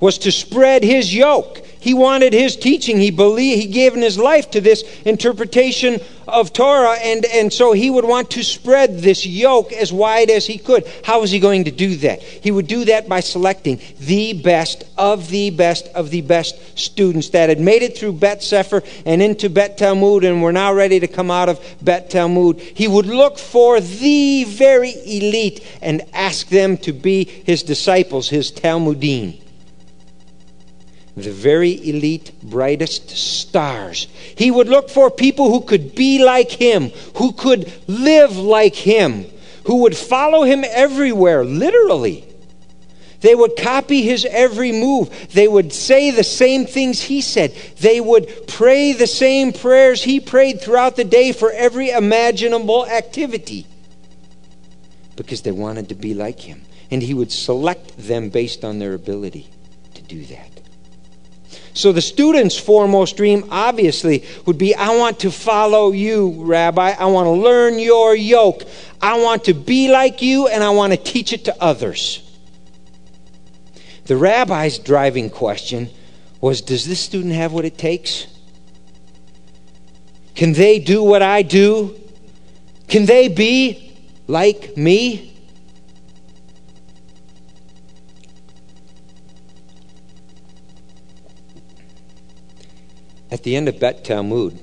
was 0.00 0.18
to 0.18 0.32
spread 0.32 0.82
his 0.82 1.14
yoke 1.14 1.65
he 1.86 1.94
wanted 1.94 2.32
his 2.32 2.56
teaching. 2.56 2.98
He 2.98 3.12
believed 3.12 3.62
he 3.62 3.68
gave 3.68 3.94
his 3.94 4.18
life 4.18 4.50
to 4.50 4.60
this 4.60 4.82
interpretation 5.04 6.00
of 6.26 6.52
Torah, 6.52 6.96
and, 7.00 7.24
and 7.26 7.52
so 7.52 7.70
he 7.70 7.90
would 7.90 8.04
want 8.04 8.28
to 8.32 8.42
spread 8.42 8.98
this 8.98 9.24
yoke 9.24 9.72
as 9.72 9.92
wide 9.92 10.28
as 10.28 10.48
he 10.48 10.58
could. 10.58 10.84
How 11.04 11.20
was 11.20 11.30
he 11.30 11.38
going 11.38 11.62
to 11.62 11.70
do 11.70 11.94
that? 11.98 12.24
He 12.24 12.50
would 12.50 12.66
do 12.66 12.86
that 12.86 13.08
by 13.08 13.20
selecting 13.20 13.80
the 14.00 14.32
best 14.32 14.82
of 14.98 15.28
the 15.28 15.50
best 15.50 15.86
of 15.94 16.10
the 16.10 16.22
best 16.22 16.76
students 16.76 17.28
that 17.28 17.50
had 17.50 17.60
made 17.60 17.82
it 17.82 17.96
through 17.96 18.14
Bet 18.14 18.42
Sefer 18.42 18.82
and 19.04 19.22
into 19.22 19.48
Bet 19.48 19.78
Talmud 19.78 20.24
and 20.24 20.42
were 20.42 20.50
now 20.50 20.72
ready 20.72 20.98
to 20.98 21.06
come 21.06 21.30
out 21.30 21.48
of 21.48 21.60
Bet 21.80 22.10
Talmud. 22.10 22.58
He 22.58 22.88
would 22.88 23.06
look 23.06 23.38
for 23.38 23.80
the 23.80 24.42
very 24.42 24.90
elite 24.90 25.64
and 25.80 26.02
ask 26.12 26.48
them 26.48 26.78
to 26.78 26.92
be 26.92 27.26
his 27.26 27.62
disciples, 27.62 28.28
his 28.28 28.50
talmidim 28.50 29.45
the 31.16 31.32
very 31.32 31.72
elite, 31.88 32.32
brightest 32.42 33.10
stars. 33.10 34.06
He 34.36 34.50
would 34.50 34.68
look 34.68 34.90
for 34.90 35.10
people 35.10 35.50
who 35.50 35.62
could 35.62 35.94
be 35.94 36.22
like 36.22 36.50
him, 36.50 36.90
who 37.16 37.32
could 37.32 37.72
live 37.86 38.36
like 38.36 38.74
him, 38.74 39.24
who 39.64 39.76
would 39.82 39.96
follow 39.96 40.42
him 40.42 40.62
everywhere, 40.68 41.42
literally. 41.44 42.24
They 43.20 43.34
would 43.34 43.56
copy 43.56 44.02
his 44.02 44.26
every 44.26 44.72
move. 44.72 45.32
They 45.32 45.48
would 45.48 45.72
say 45.72 46.10
the 46.10 46.22
same 46.22 46.66
things 46.66 47.00
he 47.00 47.22
said. 47.22 47.54
They 47.80 47.98
would 47.98 48.46
pray 48.46 48.92
the 48.92 49.06
same 49.06 49.54
prayers 49.54 50.02
he 50.02 50.20
prayed 50.20 50.60
throughout 50.60 50.96
the 50.96 51.04
day 51.04 51.32
for 51.32 51.50
every 51.50 51.90
imaginable 51.90 52.86
activity 52.86 53.66
because 55.16 55.40
they 55.42 55.50
wanted 55.50 55.88
to 55.88 55.94
be 55.94 56.12
like 56.12 56.40
him. 56.40 56.62
And 56.90 57.02
he 57.02 57.14
would 57.14 57.32
select 57.32 57.96
them 57.96 58.28
based 58.28 58.64
on 58.64 58.78
their 58.78 58.92
ability 58.92 59.48
to 59.94 60.02
do 60.02 60.24
that. 60.26 60.55
So 61.76 61.92
the 61.92 62.00
student's 62.00 62.58
foremost 62.58 63.18
dream, 63.18 63.48
obviously, 63.50 64.24
would 64.46 64.56
be 64.56 64.74
I 64.74 64.96
want 64.96 65.20
to 65.20 65.30
follow 65.30 65.92
you, 65.92 66.42
Rabbi. 66.42 66.94
I 66.98 67.04
want 67.04 67.26
to 67.26 67.32
learn 67.32 67.78
your 67.78 68.16
yoke. 68.16 68.62
I 69.02 69.20
want 69.20 69.44
to 69.44 69.52
be 69.52 69.88
like 69.88 70.22
you, 70.22 70.48
and 70.48 70.64
I 70.64 70.70
want 70.70 70.94
to 70.94 70.96
teach 70.96 71.34
it 71.34 71.44
to 71.44 71.62
others. 71.62 72.22
The 74.06 74.16
rabbi's 74.16 74.78
driving 74.78 75.28
question 75.28 75.90
was 76.40 76.62
Does 76.62 76.86
this 76.86 76.98
student 76.98 77.34
have 77.34 77.52
what 77.52 77.66
it 77.66 77.76
takes? 77.76 78.26
Can 80.34 80.54
they 80.54 80.78
do 80.78 81.02
what 81.02 81.20
I 81.20 81.42
do? 81.42 81.94
Can 82.88 83.04
they 83.04 83.28
be 83.28 83.92
like 84.26 84.78
me? 84.78 85.35
At 93.30 93.42
the 93.42 93.56
end 93.56 93.68
of 93.68 93.80
Bet 93.80 94.04
Talmud 94.04 94.58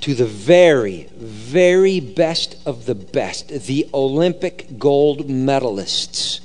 to 0.00 0.14
the 0.14 0.26
very, 0.26 1.08
very 1.16 1.98
best 1.98 2.56
of 2.64 2.86
the 2.86 2.94
best, 2.94 3.48
the 3.48 3.88
Olympic 3.92 4.78
gold 4.78 5.28
medalists. 5.28 6.40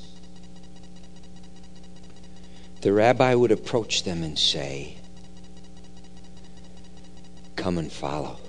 The 2.82 2.92
rabbi 2.92 3.36
would 3.36 3.52
approach 3.52 4.04
them 4.04 4.24
and 4.24 4.38
say, 4.40 4.98
Come 7.56 7.78
and 7.78 7.92
follow. 7.92 8.40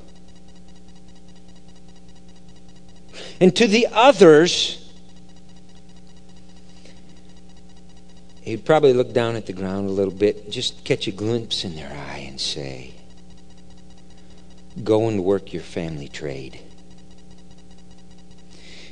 And 3.38 3.54
to 3.56 3.66
the 3.66 3.88
others, 3.92 4.81
He'd 8.42 8.64
probably 8.64 8.92
look 8.92 9.12
down 9.12 9.36
at 9.36 9.46
the 9.46 9.52
ground 9.52 9.88
a 9.88 9.92
little 9.92 10.12
bit, 10.12 10.50
just 10.50 10.84
catch 10.84 11.06
a 11.06 11.12
glimpse 11.12 11.64
in 11.64 11.76
their 11.76 11.90
eye 11.90 12.24
and 12.26 12.40
say, 12.40 12.94
Go 14.82 15.06
and 15.08 15.22
work 15.22 15.52
your 15.52 15.62
family 15.62 16.08
trade. 16.08 16.58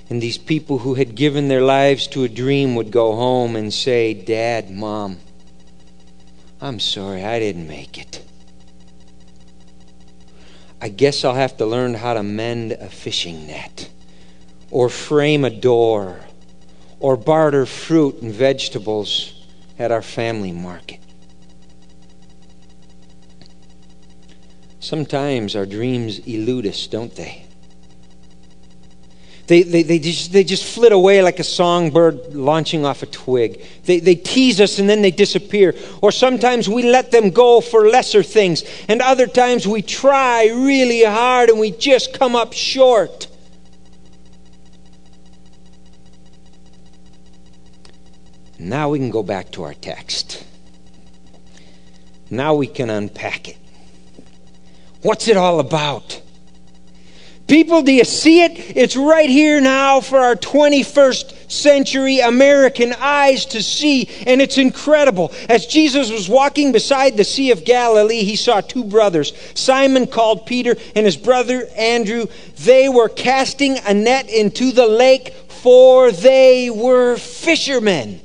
And 0.09 0.23
these 0.23 0.39
people 0.39 0.79
who 0.79 0.95
had 0.95 1.17
given 1.17 1.49
their 1.49 1.63
lives 1.63 2.07
to 2.09 2.23
a 2.23 2.29
dream 2.29 2.77
would 2.77 2.93
go 2.93 3.15
home 3.15 3.57
and 3.57 3.75
say, 3.75 4.15
Dad, 4.15 4.71
Mom, 4.71 5.19
I'm 6.61 6.79
sorry 6.79 7.25
I 7.25 7.41
didn't 7.41 7.67
make 7.67 7.99
it. 7.99 8.23
I 10.81 10.89
guess 10.89 11.25
I'll 11.25 11.35
have 11.35 11.57
to 11.57 11.67
learn 11.67 11.95
how 11.95 12.15
to 12.15 12.23
mend 12.23 12.73
a 12.73 12.89
fishing 12.89 13.49
net, 13.49 13.91
or 14.71 14.89
frame 14.89 15.45
a 15.45 15.51
door, 15.51 16.21
or 17.01 17.17
barter 17.17 17.67
fruit 17.67 18.23
and 18.23 18.33
vegetables 18.33 19.40
at 19.81 19.91
our 19.91 20.03
family 20.03 20.53
market. 20.53 21.01
Sometimes 24.79 25.57
our 25.57 25.65
dreams 25.65 26.19
elude 26.21 26.67
us, 26.67 26.87
don't 26.87 27.15
they? 27.17 27.47
They, 29.47 29.63
they, 29.63 29.83
they, 29.83 29.99
just, 29.99 30.33
they 30.33 30.45
just 30.45 30.65
flit 30.65 30.93
away 30.93 31.23
like 31.23 31.41
a 31.41 31.45
songbird 31.45 32.35
launching 32.35 32.85
off 32.85 33.03
a 33.03 33.07
twig. 33.07 33.65
They, 33.85 33.99
they 33.99 34.15
tease 34.15 34.61
us 34.61 34.79
and 34.79 34.89
then 34.89 35.01
they 35.03 35.11
disappear. 35.11 35.75
Or 36.03 36.13
sometimes 36.13 36.69
we 36.69 36.83
let 36.83 37.11
them 37.11 37.31
go 37.31 37.61
for 37.61 37.89
lesser 37.89 38.23
things. 38.23 38.63
And 38.87 39.01
other 39.01 39.27
times 39.27 39.67
we 39.67 39.83
try 39.83 40.47
really 40.49 41.05
hard 41.05 41.49
and 41.49 41.59
we 41.59 41.71
just 41.71 42.13
come 42.13 42.37
up 42.37 42.53
short. 42.53 43.30
Now 48.71 48.91
we 48.91 49.01
can 49.01 49.11
go 49.11 49.25
back 49.25 49.51
to 49.53 49.65
our 49.65 49.75
text. 49.75 50.45
Now 52.31 52.55
we 52.55 52.69
can 52.69 52.89
unpack 52.89 53.49
it. 53.49 53.57
What's 55.03 55.27
it 55.27 55.37
all 55.37 55.59
about? 55.59 56.23
People, 57.49 57.83
do 57.83 57.91
you 57.91 58.05
see 58.05 58.45
it? 58.45 58.53
It's 58.77 58.95
right 58.95 59.29
here 59.29 59.61
now 59.61 60.01
for 60.01 60.21
our 60.21 60.37
21st 60.37 61.51
century 61.51 62.21
American 62.21 62.93
eyes 63.01 63.45
to 63.47 63.61
see, 63.61 64.09
and 64.25 64.41
it's 64.41 64.57
incredible. 64.57 65.33
As 65.49 65.67
Jesus 65.67 66.13
was 66.13 66.29
walking 66.29 66.71
beside 66.71 67.17
the 67.17 67.25
Sea 67.25 67.51
of 67.51 67.65
Galilee, 67.65 68.23
he 68.23 68.37
saw 68.37 68.61
two 68.61 68.85
brothers, 68.85 69.33
Simon 69.55 70.07
called 70.07 70.47
Peter 70.47 70.77
and 70.95 71.05
his 71.05 71.17
brother 71.17 71.67
Andrew. 71.75 72.27
They 72.59 72.89
were 72.89 73.09
casting 73.09 73.79
a 73.79 73.93
net 73.93 74.31
into 74.31 74.71
the 74.71 74.87
lake, 74.87 75.33
for 75.49 76.13
they 76.13 76.71
were 76.71 77.17
fishermen. 77.17 78.21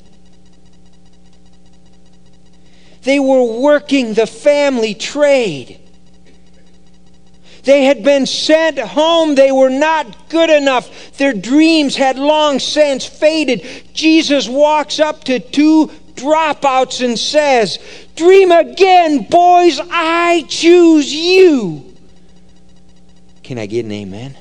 They 3.05 3.19
were 3.19 3.43
working 3.43 4.15
the 4.15 4.25
family 4.25 4.95
trade. 4.95 5.79
They 7.63 7.85
had 7.85 8.03
been 8.03 8.25
sent 8.25 8.79
home. 8.79 9.35
They 9.35 9.51
were 9.51 9.69
not 9.69 10.29
good 10.29 10.49
enough. 10.49 11.17
Their 11.17 11.33
dreams 11.33 11.95
had 11.95 12.17
long 12.17 12.57
since 12.59 13.05
faded. 13.05 13.63
Jesus 13.93 14.49
walks 14.49 14.99
up 14.99 15.23
to 15.25 15.39
two 15.39 15.91
dropouts 16.15 17.05
and 17.05 17.17
says, 17.17 17.77
Dream 18.15 18.51
again, 18.51 19.23
boys. 19.29 19.79
I 19.91 20.43
choose 20.47 21.13
you. 21.13 21.95
Can 23.43 23.59
I 23.59 23.67
get 23.67 23.85
an 23.85 23.91
amen? 23.91 24.35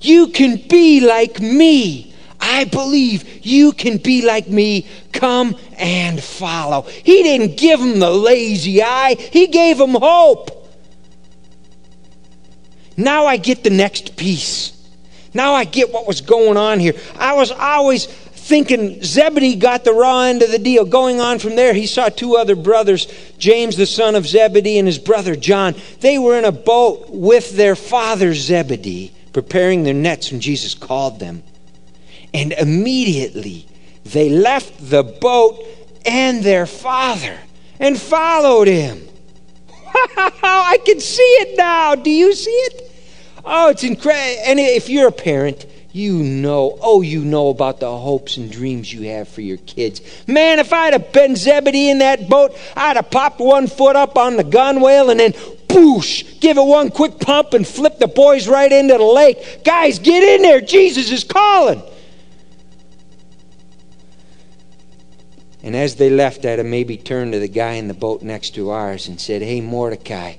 You 0.00 0.28
can 0.28 0.56
be 0.68 1.00
like 1.00 1.40
me. 1.40 2.14
I 2.40 2.64
believe 2.64 3.46
you 3.46 3.72
can 3.72 3.98
be 3.98 4.22
like 4.22 4.48
me. 4.48 4.86
Come 5.12 5.56
and 5.78 6.22
follow. 6.22 6.82
He 6.82 7.22
didn't 7.22 7.56
give 7.56 7.80
them 7.80 7.98
the 7.98 8.10
lazy 8.10 8.82
eye, 8.82 9.14
He 9.18 9.46
gave 9.46 9.78
them 9.78 9.94
hope. 9.94 10.54
Now 12.96 13.26
I 13.26 13.36
get 13.36 13.62
the 13.62 13.70
next 13.70 14.16
piece. 14.16 14.74
Now 15.32 15.54
I 15.54 15.64
get 15.64 15.92
what 15.92 16.06
was 16.06 16.20
going 16.20 16.56
on 16.56 16.80
here. 16.80 16.94
I 17.16 17.34
was 17.34 17.52
always 17.52 18.06
thinking 18.06 19.02
Zebedee 19.04 19.54
got 19.54 19.84
the 19.84 19.92
raw 19.92 20.22
end 20.22 20.42
of 20.42 20.50
the 20.50 20.58
deal. 20.58 20.84
Going 20.84 21.20
on 21.20 21.38
from 21.38 21.54
there, 21.54 21.74
he 21.74 21.86
saw 21.86 22.08
two 22.08 22.36
other 22.36 22.56
brothers, 22.56 23.06
James, 23.38 23.76
the 23.76 23.86
son 23.86 24.16
of 24.16 24.26
Zebedee, 24.26 24.78
and 24.78 24.88
his 24.88 24.98
brother 24.98 25.36
John. 25.36 25.74
They 26.00 26.18
were 26.18 26.36
in 26.38 26.44
a 26.44 26.52
boat 26.52 27.08
with 27.10 27.56
their 27.56 27.76
father 27.76 28.34
Zebedee, 28.34 29.12
preparing 29.32 29.84
their 29.84 29.94
nets 29.94 30.32
when 30.32 30.40
Jesus 30.40 30.74
called 30.74 31.20
them. 31.20 31.44
And 32.34 32.52
immediately 32.52 33.67
they 34.12 34.28
left 34.28 34.90
the 34.90 35.02
boat 35.02 35.64
and 36.04 36.42
their 36.42 36.66
father 36.66 37.38
and 37.78 38.00
followed 38.00 38.68
him. 38.68 39.06
I 40.16 40.78
can 40.84 41.00
see 41.00 41.22
it 41.22 41.58
now. 41.58 41.94
Do 41.94 42.10
you 42.10 42.34
see 42.34 42.50
it? 42.50 42.92
Oh, 43.44 43.70
it's 43.70 43.84
incredible. 43.84 44.42
And 44.46 44.58
if 44.58 44.88
you're 44.88 45.08
a 45.08 45.12
parent, 45.12 45.66
you 45.92 46.22
know, 46.22 46.78
oh, 46.80 47.02
you 47.02 47.24
know 47.24 47.48
about 47.48 47.80
the 47.80 47.90
hopes 47.90 48.36
and 48.36 48.50
dreams 48.50 48.92
you 48.92 49.08
have 49.08 49.28
for 49.28 49.40
your 49.40 49.56
kids. 49.58 50.00
Man, 50.26 50.58
if 50.58 50.72
I'd 50.72 50.92
have 50.92 51.12
been 51.12 51.34
Zebedee 51.34 51.90
in 51.90 51.98
that 52.00 52.28
boat, 52.28 52.56
I'd 52.76 52.96
have 52.96 53.10
popped 53.10 53.40
one 53.40 53.66
foot 53.66 53.96
up 53.96 54.16
on 54.16 54.36
the 54.36 54.44
gunwale 54.44 55.10
and 55.10 55.18
then 55.18 55.32
boosh, 55.32 56.40
give 56.40 56.58
it 56.58 56.64
one 56.64 56.90
quick 56.90 57.18
pump 57.18 57.54
and 57.54 57.66
flip 57.66 57.98
the 57.98 58.08
boys 58.08 58.48
right 58.48 58.70
into 58.70 58.98
the 58.98 59.04
lake. 59.04 59.64
Guys, 59.64 59.98
get 59.98 60.22
in 60.22 60.42
there. 60.42 60.60
Jesus 60.60 61.10
is 61.10 61.24
calling. 61.24 61.82
And 65.62 65.74
as 65.74 65.96
they 65.96 66.10
left, 66.10 66.44
I'd 66.44 66.58
have 66.58 66.66
maybe 66.66 66.96
turned 66.96 67.32
to 67.32 67.38
the 67.38 67.48
guy 67.48 67.72
in 67.72 67.88
the 67.88 67.94
boat 67.94 68.22
next 68.22 68.54
to 68.54 68.70
ours 68.70 69.08
and 69.08 69.20
said, 69.20 69.42
Hey, 69.42 69.60
Mordecai, 69.60 70.34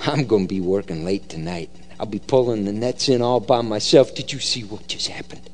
I'm 0.00 0.26
going 0.26 0.44
to 0.44 0.54
be 0.54 0.60
working 0.60 1.04
late 1.04 1.28
tonight. 1.28 1.70
I'll 1.98 2.06
be 2.06 2.18
pulling 2.18 2.64
the 2.64 2.72
nets 2.72 3.08
in 3.08 3.20
all 3.20 3.40
by 3.40 3.60
myself. 3.62 4.14
Did 4.14 4.32
you 4.32 4.38
see 4.38 4.64
what 4.64 4.86
just 4.86 5.08
happened? 5.08 5.48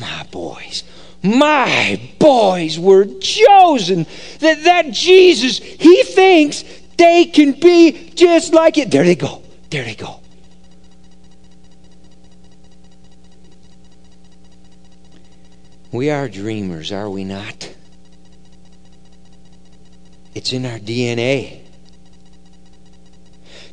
My 0.00 0.26
boys, 0.30 0.84
my 1.22 2.00
boys 2.18 2.78
were 2.78 3.06
chosen. 3.18 4.06
That, 4.40 4.62
that 4.64 4.90
Jesus, 4.92 5.58
he 5.58 6.02
thinks 6.04 6.64
they 6.96 7.24
can 7.24 7.52
be 7.52 8.10
just 8.14 8.52
like 8.52 8.78
it. 8.78 8.90
There 8.90 9.04
they 9.04 9.16
go. 9.16 9.42
There 9.70 9.84
they 9.84 9.94
go. 9.94 10.20
We 15.92 16.10
are 16.10 16.28
dreamers, 16.28 16.92
are 16.92 17.08
we 17.08 17.24
not? 17.24 17.74
It's 20.34 20.52
in 20.52 20.66
our 20.66 20.78
DNA. 20.78 21.62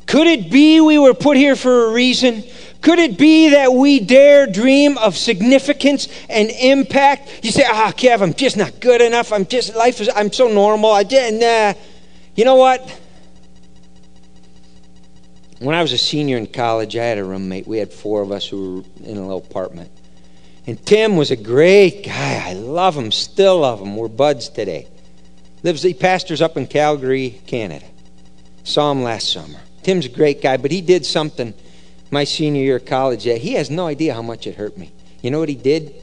Could 0.06 0.26
it 0.26 0.50
be 0.50 0.80
we 0.80 0.98
were 0.98 1.14
put 1.14 1.36
here 1.36 1.56
for 1.56 1.86
a 1.86 1.92
reason? 1.92 2.44
Could 2.80 2.98
it 2.98 3.18
be 3.18 3.50
that 3.50 3.72
we 3.72 3.98
dare 3.98 4.46
dream 4.46 4.98
of 4.98 5.16
significance 5.16 6.06
and 6.28 6.50
impact? 6.50 7.40
You 7.42 7.50
say, 7.50 7.64
ah, 7.66 7.86
oh, 7.88 7.92
Kev, 7.92 8.20
I'm 8.20 8.34
just 8.34 8.56
not 8.56 8.78
good 8.80 9.00
enough. 9.00 9.32
I'm 9.32 9.46
just, 9.46 9.74
life 9.74 10.00
is, 10.00 10.10
I'm 10.14 10.30
so 10.30 10.48
normal. 10.48 10.90
I 10.90 11.02
did, 11.02 11.34
nah. 11.34 11.80
You 12.36 12.44
know 12.44 12.56
what? 12.56 13.00
When 15.60 15.74
I 15.74 15.80
was 15.80 15.92
a 15.92 15.98
senior 15.98 16.36
in 16.36 16.46
college, 16.46 16.94
I 16.94 17.04
had 17.04 17.16
a 17.16 17.24
roommate. 17.24 17.66
We 17.66 17.78
had 17.78 17.90
four 17.90 18.20
of 18.20 18.30
us 18.32 18.46
who 18.46 18.84
were 19.00 19.06
in 19.06 19.16
a 19.16 19.22
little 19.22 19.38
apartment. 19.38 19.90
And 20.66 20.84
Tim 20.84 21.16
was 21.16 21.30
a 21.30 21.36
great 21.36 22.04
guy. 22.04 22.42
I 22.46 22.54
love 22.54 22.96
him, 22.96 23.12
still 23.12 23.60
love 23.60 23.80
him. 23.80 23.96
We're 23.96 24.08
buds 24.08 24.48
today. 24.48 24.88
Lives, 25.62 25.82
he 25.82 25.94
pastors 25.94 26.40
up 26.42 26.56
in 26.56 26.66
Calgary, 26.66 27.40
Canada. 27.46 27.86
Saw 28.64 28.90
him 28.92 29.02
last 29.02 29.30
summer. 29.32 29.60
Tim's 29.82 30.06
a 30.06 30.10
great 30.10 30.40
guy, 30.40 30.56
but 30.56 30.70
he 30.70 30.80
did 30.80 31.04
something 31.04 31.52
my 32.10 32.24
senior 32.24 32.62
year 32.62 32.76
of 32.76 32.86
college 32.86 33.24
that 33.24 33.38
he 33.38 33.54
has 33.54 33.70
no 33.70 33.86
idea 33.86 34.14
how 34.14 34.22
much 34.22 34.46
it 34.46 34.54
hurt 34.54 34.78
me. 34.78 34.92
You 35.20 35.30
know 35.30 35.38
what 35.38 35.48
he 35.48 35.54
did? 35.54 35.94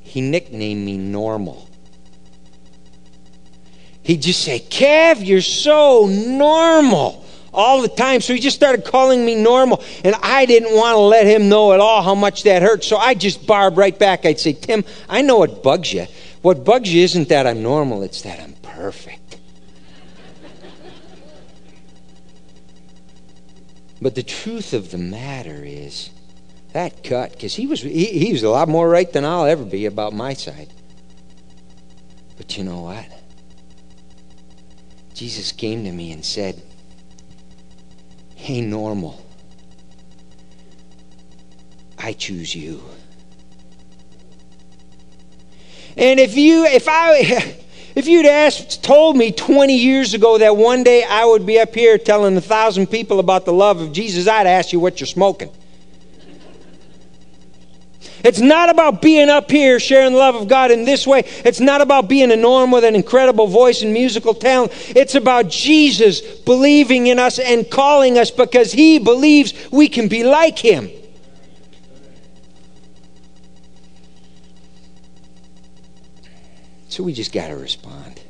He 0.00 0.20
nicknamed 0.20 0.84
me 0.84 0.96
Normal. 0.96 1.68
He'd 4.02 4.22
just 4.22 4.42
say, 4.42 4.58
Kev, 4.58 5.24
you're 5.24 5.40
so 5.40 6.06
normal 6.06 7.24
all 7.52 7.82
the 7.82 7.88
time. 7.88 8.20
So 8.20 8.34
he 8.34 8.40
just 8.40 8.56
started 8.56 8.84
calling 8.84 9.24
me 9.24 9.34
normal. 9.34 9.82
And 10.04 10.14
I 10.22 10.46
didn't 10.46 10.74
want 10.74 10.94
to 10.94 11.00
let 11.00 11.26
him 11.26 11.48
know 11.48 11.72
at 11.72 11.80
all 11.80 12.02
how 12.02 12.14
much 12.14 12.44
that 12.44 12.62
hurt. 12.62 12.84
So 12.84 12.96
I 12.96 13.14
just 13.14 13.46
barb 13.46 13.78
right 13.78 13.98
back. 13.98 14.24
I'd 14.24 14.40
say, 14.40 14.52
Tim, 14.52 14.84
I 15.08 15.22
know 15.22 15.38
what 15.38 15.62
bugs 15.62 15.92
you. 15.92 16.06
What 16.42 16.64
bugs 16.64 16.92
you 16.92 17.02
isn't 17.02 17.28
that 17.28 17.46
I'm 17.46 17.62
normal, 17.62 18.02
it's 18.02 18.22
that 18.22 18.40
I'm 18.40 18.54
perfect. 18.62 19.38
but 24.00 24.14
the 24.14 24.22
truth 24.22 24.72
of 24.72 24.90
the 24.90 24.98
matter 24.98 25.62
is, 25.64 26.10
that 26.72 27.02
cut, 27.02 27.32
because 27.32 27.54
he 27.54 27.66
was, 27.66 27.82
he, 27.82 28.06
he 28.06 28.32
was 28.32 28.42
a 28.42 28.50
lot 28.50 28.68
more 28.68 28.88
right 28.88 29.12
than 29.12 29.24
I'll 29.24 29.44
ever 29.44 29.64
be 29.64 29.86
about 29.86 30.12
my 30.12 30.34
side. 30.34 30.72
But 32.36 32.56
you 32.56 32.64
know 32.64 32.80
what? 32.80 33.06
Jesus 35.14 35.52
came 35.52 35.84
to 35.84 35.92
me 35.92 36.12
and 36.12 36.24
said, 36.24 36.62
Hey, 38.40 38.62
normal. 38.62 39.22
I 41.98 42.14
choose 42.14 42.54
you. 42.54 42.82
And 45.94 46.18
if 46.18 46.34
you, 46.38 46.64
if 46.64 46.88
I, 46.88 47.18
if 47.94 48.06
you'd 48.06 48.24
asked, 48.24 48.82
told 48.82 49.18
me 49.18 49.30
20 49.30 49.76
years 49.76 50.14
ago 50.14 50.38
that 50.38 50.56
one 50.56 50.82
day 50.82 51.04
I 51.04 51.26
would 51.26 51.44
be 51.44 51.60
up 51.60 51.74
here 51.74 51.98
telling 51.98 52.34
a 52.34 52.40
thousand 52.40 52.86
people 52.86 53.20
about 53.20 53.44
the 53.44 53.52
love 53.52 53.78
of 53.82 53.92
Jesus, 53.92 54.26
I'd 54.26 54.46
ask 54.46 54.72
you 54.72 54.80
what 54.80 55.00
you're 55.00 55.06
smoking. 55.06 55.50
It's 58.22 58.40
not 58.40 58.68
about 58.68 59.00
being 59.00 59.28
up 59.28 59.50
here 59.50 59.80
sharing 59.80 60.12
the 60.12 60.18
love 60.18 60.34
of 60.34 60.48
God 60.48 60.70
in 60.70 60.84
this 60.84 61.06
way. 61.06 61.22
It's 61.44 61.60
not 61.60 61.80
about 61.80 62.08
being 62.08 62.30
a 62.30 62.36
norm 62.36 62.70
with 62.70 62.84
an 62.84 62.94
incredible 62.94 63.46
voice 63.46 63.82
and 63.82 63.92
musical 63.92 64.34
talent. 64.34 64.72
It's 64.88 65.14
about 65.14 65.48
Jesus 65.48 66.20
believing 66.20 67.06
in 67.06 67.18
us 67.18 67.38
and 67.38 67.68
calling 67.70 68.18
us 68.18 68.30
because 68.30 68.72
he 68.72 68.98
believes 68.98 69.54
we 69.70 69.88
can 69.88 70.08
be 70.08 70.24
like 70.24 70.58
him. 70.58 70.90
So 76.88 77.04
we 77.04 77.12
just 77.12 77.32
got 77.32 77.48
to 77.48 77.56
respond. 77.56 78.20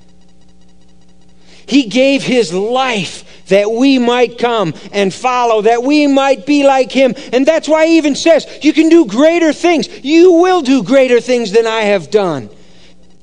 He 1.70 1.84
gave 1.84 2.24
his 2.24 2.52
life 2.52 3.46
that 3.46 3.70
we 3.70 3.98
might 3.98 4.38
come 4.38 4.74
and 4.90 5.14
follow, 5.14 5.62
that 5.62 5.84
we 5.84 6.08
might 6.08 6.44
be 6.44 6.64
like 6.64 6.90
him. 6.90 7.14
And 7.32 7.46
that's 7.46 7.68
why 7.68 7.86
he 7.86 7.98
even 7.98 8.16
says, 8.16 8.46
You 8.62 8.72
can 8.72 8.88
do 8.88 9.06
greater 9.06 9.52
things. 9.52 9.88
You 10.02 10.32
will 10.32 10.62
do 10.62 10.82
greater 10.82 11.20
things 11.20 11.52
than 11.52 11.68
I 11.68 11.82
have 11.82 12.10
done. 12.10 12.50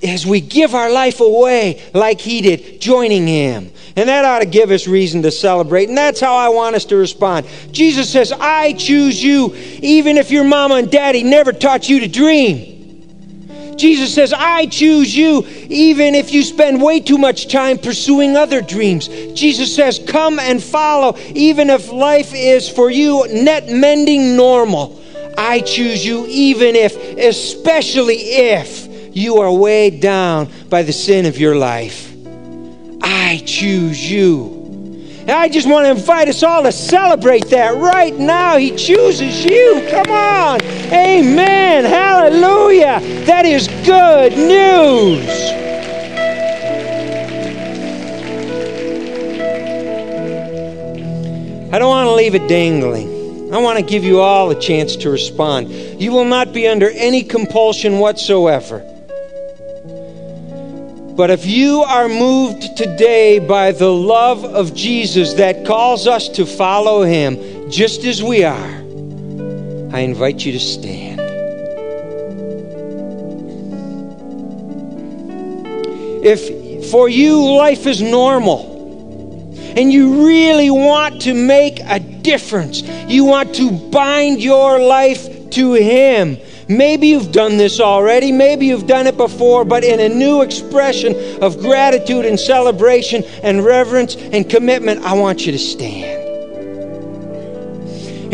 As 0.01 0.25
we 0.25 0.39
give 0.39 0.75
our 0.75 0.89
life 0.89 1.19
away 1.19 1.83
like 1.93 2.21
he 2.21 2.39
did, 2.39 2.79
joining 2.79 3.27
him. 3.27 3.71
And 3.97 4.07
that 4.07 4.23
ought 4.23 4.39
to 4.39 4.45
give 4.45 4.71
us 4.71 4.87
reason 4.87 5.23
to 5.23 5.31
celebrate. 5.31 5.89
And 5.89 5.97
that's 5.97 6.21
how 6.21 6.35
I 6.35 6.47
want 6.47 6.77
us 6.77 6.85
to 6.85 6.95
respond. 6.95 7.47
Jesus 7.71 8.09
says, 8.09 8.31
I 8.31 8.73
choose 8.73 9.21
you, 9.21 9.55
even 9.81 10.17
if 10.17 10.31
your 10.31 10.45
mama 10.45 10.75
and 10.75 10.89
daddy 10.89 11.23
never 11.23 11.51
taught 11.51 11.89
you 11.89 11.99
to 11.99 12.07
dream. 12.07 12.76
Jesus 13.77 14.13
says, 14.13 14.33
I 14.33 14.65
choose 14.65 15.15
you, 15.15 15.45
even 15.69 16.15
if 16.15 16.33
you 16.33 16.43
spend 16.43 16.81
way 16.81 16.99
too 16.99 17.17
much 17.17 17.47
time 17.47 17.77
pursuing 17.77 18.35
other 18.35 18.61
dreams. 18.61 19.07
Jesus 19.07 19.73
says, 19.73 19.99
Come 20.07 20.39
and 20.39 20.61
follow, 20.61 21.17
even 21.35 21.69
if 21.69 21.91
life 21.91 22.33
is 22.33 22.67
for 22.67 22.89
you 22.89 23.27
net 23.31 23.69
mending 23.69 24.35
normal. 24.35 25.01
I 25.37 25.59
choose 25.61 26.03
you, 26.03 26.25
even 26.27 26.75
if, 26.75 26.95
especially 27.17 28.15
if, 28.15 29.15
you 29.15 29.37
are 29.37 29.51
weighed 29.51 29.99
down 30.01 30.49
by 30.69 30.83
the 30.83 30.93
sin 30.93 31.25
of 31.25 31.37
your 31.37 31.55
life. 31.55 32.11
I 33.01 33.41
choose 33.45 34.11
you. 34.11 34.56
And 35.27 35.35
I 35.35 35.49
just 35.49 35.67
want 35.67 35.83
to 35.85 35.91
invite 35.91 36.29
us 36.29 36.41
all 36.41 36.63
to 36.63 36.71
celebrate 36.71 37.49
that 37.49 37.75
right 37.75 38.15
now. 38.15 38.55
He 38.55 38.73
chooses 38.73 39.43
you. 39.43 39.85
Come 39.89 40.09
on. 40.09 40.61
Amen. 40.93 41.83
Hallelujah. 41.83 43.01
That 43.25 43.45
is 43.45 43.67
good 43.85 44.37
news. 44.37 45.27
I 51.73 51.77
don't 51.77 51.89
want 51.89 52.07
to 52.07 52.13
leave 52.13 52.33
it 52.33 52.47
dangling. 52.47 53.53
I 53.53 53.57
want 53.57 53.79
to 53.79 53.83
give 53.83 54.05
you 54.05 54.21
all 54.21 54.49
a 54.49 54.57
chance 54.57 54.95
to 54.95 55.09
respond. 55.09 55.69
You 55.69 56.13
will 56.13 56.23
not 56.23 56.53
be 56.53 56.69
under 56.69 56.89
any 56.89 57.23
compulsion 57.23 57.99
whatsoever. 57.99 58.96
But 61.17 61.31
if 61.31 61.47
you 61.47 61.81
are 61.81 62.07
moved 62.07 62.77
today 62.77 63.39
by 63.39 63.71
the 63.71 63.91
love 63.91 64.45
of 64.45 64.75
Jesus 64.75 65.33
that 65.33 65.65
calls 65.65 66.05
us 66.05 66.29
to 66.29 66.45
follow 66.45 67.01
him 67.01 67.71
just 67.71 68.05
as 68.05 68.21
we 68.21 68.43
are, 68.43 68.75
I 69.91 70.01
invite 70.01 70.45
you 70.45 70.51
to 70.51 70.59
stand. 70.59 71.19
If 76.23 76.91
for 76.91 77.09
you 77.09 77.43
life 77.43 77.87
is 77.87 77.99
normal 77.99 78.77
and 79.77 79.91
you 79.91 80.27
really 80.27 80.69
want 80.69 81.21
to 81.23 81.33
make 81.33 81.79
a 81.81 81.99
difference. 81.99 82.81
You 83.07 83.25
want 83.25 83.55
to 83.55 83.71
bind 83.71 84.41
your 84.41 84.79
life 84.79 85.49
to 85.51 85.73
Him. 85.73 86.37
Maybe 86.69 87.07
you've 87.07 87.31
done 87.31 87.57
this 87.57 87.79
already, 87.79 88.31
maybe 88.31 88.65
you've 88.65 88.87
done 88.87 89.07
it 89.07 89.15
before, 89.15 89.63
but 89.63 89.85
in 89.85 89.99
a 89.99 90.13
new 90.13 90.41
expression 90.41 91.15
of 91.41 91.59
gratitude 91.59 92.25
and 92.25 92.37
celebration 92.37 93.23
and 93.41 93.63
reverence 93.63 94.15
and 94.17 94.49
commitment, 94.49 95.05
I 95.05 95.13
want 95.13 95.45
you 95.45 95.53
to 95.53 95.59
stand. 95.59 96.23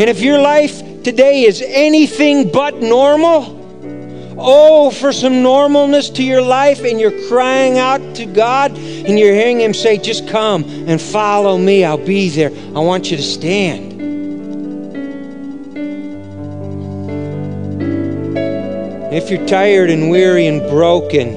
And 0.00 0.10
if 0.10 0.20
your 0.20 0.40
life 0.40 0.80
today 1.04 1.44
is 1.44 1.62
anything 1.64 2.50
but 2.50 2.82
normal, 2.82 4.34
oh, 4.36 4.90
for 4.90 5.12
some 5.12 5.34
normalness 5.34 6.12
to 6.16 6.24
your 6.24 6.42
life, 6.42 6.82
and 6.82 7.00
you're 7.00 7.28
crying 7.28 7.78
out 7.78 8.16
to 8.16 8.26
God, 8.26 8.72
and 8.76 9.16
you're 9.16 9.32
hearing 9.32 9.60
Him 9.60 9.72
say, 9.72 9.96
Just 9.96 10.26
come 10.28 10.64
and 10.64 11.00
follow 11.00 11.56
me, 11.56 11.84
I'll 11.84 12.04
be 12.04 12.28
there. 12.30 12.50
I 12.50 12.80
want 12.80 13.12
you 13.12 13.16
to 13.16 13.22
stand. 13.22 13.93
If 19.14 19.30
you're 19.30 19.46
tired 19.46 19.90
and 19.90 20.10
weary 20.10 20.48
and 20.48 20.60
broken, 20.68 21.36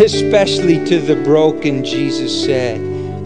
especially 0.00 0.84
to 0.86 0.98
the 0.98 1.14
broken, 1.14 1.84
Jesus 1.84 2.44
said, 2.44 2.80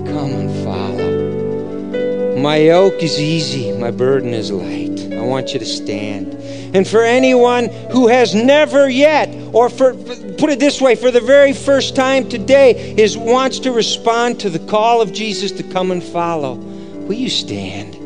Come 0.05 0.33
and 0.33 0.63
follow. 0.63 2.37
My 2.37 2.57
yoke 2.57 3.03
is 3.03 3.19
easy, 3.19 3.73
my 3.73 3.93
burden 3.93 4.35
is 4.35 4.53
light. 4.53 5.11
I 5.15 5.23
want 5.23 5.55
you 5.55 5.59
to 5.59 5.65
stand. 5.65 6.35
And 6.77 6.87
for 6.87 7.03
anyone 7.03 7.71
who 7.91 8.09
has 8.09 8.35
never 8.35 8.91
yet, 8.91 9.31
or 9.55 9.71
for 9.71 9.95
put 9.95 10.51
it 10.51 10.59
this 10.59 10.79
way, 10.79 10.95
for 10.95 11.11
the 11.11 11.23
very 11.23 11.55
first 11.55 11.97
time 11.97 12.29
today, 12.29 12.95
is 12.99 13.17
wants 13.17 13.59
to 13.61 13.73
respond 13.73 14.39
to 14.41 14.51
the 14.51 14.59
call 14.59 15.01
of 15.01 15.15
Jesus 15.15 15.51
to 15.53 15.63
come 15.63 15.93
and 15.93 16.05
follow, 16.05 16.57
will 16.57 17.15
you 17.15 17.31
stand? 17.31 18.00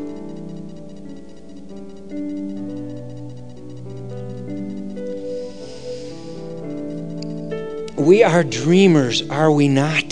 We 8.05 8.23
are 8.23 8.43
dreamers, 8.43 9.27
are 9.31 9.49
we 9.49 9.67
not? 9.67 10.05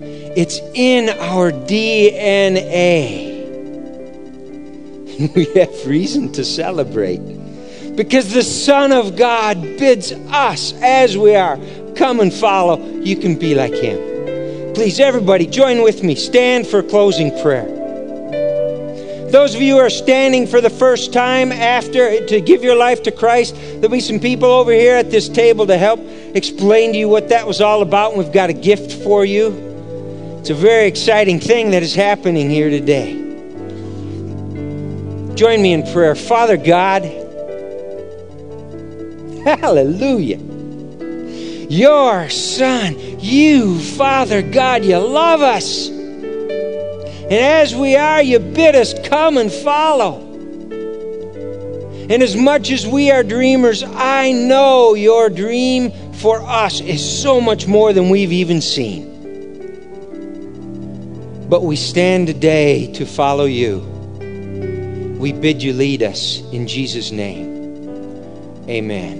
It's 0.00 0.58
in 0.72 1.10
our 1.10 1.52
DNA. 1.52 3.28
We 5.34 5.44
have 5.60 5.86
reason 5.86 6.32
to 6.32 6.42
celebrate 6.42 7.20
because 7.94 8.32
the 8.32 8.42
Son 8.42 8.90
of 8.90 9.16
God 9.16 9.60
bids 9.60 10.12
us 10.12 10.72
as 10.80 11.18
we 11.18 11.36
are 11.36 11.58
come 11.94 12.20
and 12.20 12.32
follow. 12.32 12.82
You 13.00 13.16
can 13.16 13.38
be 13.38 13.54
like 13.54 13.74
Him. 13.74 14.72
Please, 14.72 14.98
everybody, 14.98 15.46
join 15.46 15.82
with 15.82 16.02
me. 16.02 16.14
Stand 16.14 16.66
for 16.66 16.82
closing 16.82 17.38
prayer. 17.42 17.79
Those 19.30 19.54
of 19.54 19.62
you 19.62 19.74
who 19.74 19.80
are 19.80 19.90
standing 19.90 20.48
for 20.48 20.60
the 20.60 20.70
first 20.70 21.12
time 21.12 21.52
after 21.52 22.26
to 22.26 22.40
give 22.40 22.64
your 22.64 22.74
life 22.74 23.04
to 23.04 23.12
Christ, 23.12 23.54
there'll 23.54 23.88
be 23.88 24.00
some 24.00 24.18
people 24.18 24.48
over 24.48 24.72
here 24.72 24.96
at 24.96 25.12
this 25.12 25.28
table 25.28 25.68
to 25.68 25.78
help 25.78 26.00
explain 26.34 26.92
to 26.94 26.98
you 26.98 27.08
what 27.08 27.28
that 27.28 27.46
was 27.46 27.60
all 27.60 27.82
about. 27.82 28.12
And 28.12 28.18
we've 28.18 28.32
got 28.32 28.50
a 28.50 28.52
gift 28.52 29.04
for 29.04 29.24
you. 29.24 29.52
It's 30.40 30.50
a 30.50 30.54
very 30.54 30.88
exciting 30.88 31.38
thing 31.38 31.70
that 31.70 31.84
is 31.84 31.94
happening 31.94 32.50
here 32.50 32.70
today. 32.70 33.12
Join 35.36 35.62
me 35.62 35.74
in 35.74 35.84
prayer. 35.92 36.16
Father 36.16 36.56
God, 36.56 37.04
hallelujah. 39.44 40.38
Your 41.70 42.28
Son, 42.30 42.96
you, 43.20 43.78
Father 43.78 44.42
God, 44.42 44.84
you 44.84 44.98
love 44.98 45.40
us. 45.40 45.99
And 47.30 47.38
as 47.38 47.76
we 47.76 47.94
are, 47.94 48.20
you 48.20 48.40
bid 48.40 48.74
us 48.74 48.92
come 49.08 49.38
and 49.38 49.52
follow. 49.52 50.26
And 52.10 52.24
as 52.24 52.34
much 52.34 52.72
as 52.72 52.84
we 52.84 53.12
are 53.12 53.22
dreamers, 53.22 53.84
I 53.84 54.32
know 54.32 54.94
your 54.94 55.30
dream 55.30 55.92
for 56.14 56.42
us 56.42 56.80
is 56.80 57.22
so 57.22 57.40
much 57.40 57.68
more 57.68 57.92
than 57.92 58.10
we've 58.10 58.32
even 58.32 58.60
seen. 58.60 59.06
But 61.48 61.62
we 61.62 61.76
stand 61.76 62.26
today 62.26 62.92
to 62.94 63.06
follow 63.06 63.44
you. 63.44 63.78
We 65.20 65.32
bid 65.32 65.62
you 65.62 65.72
lead 65.72 66.02
us 66.02 66.40
in 66.50 66.66
Jesus' 66.66 67.12
name. 67.12 68.66
Amen. 68.68 69.19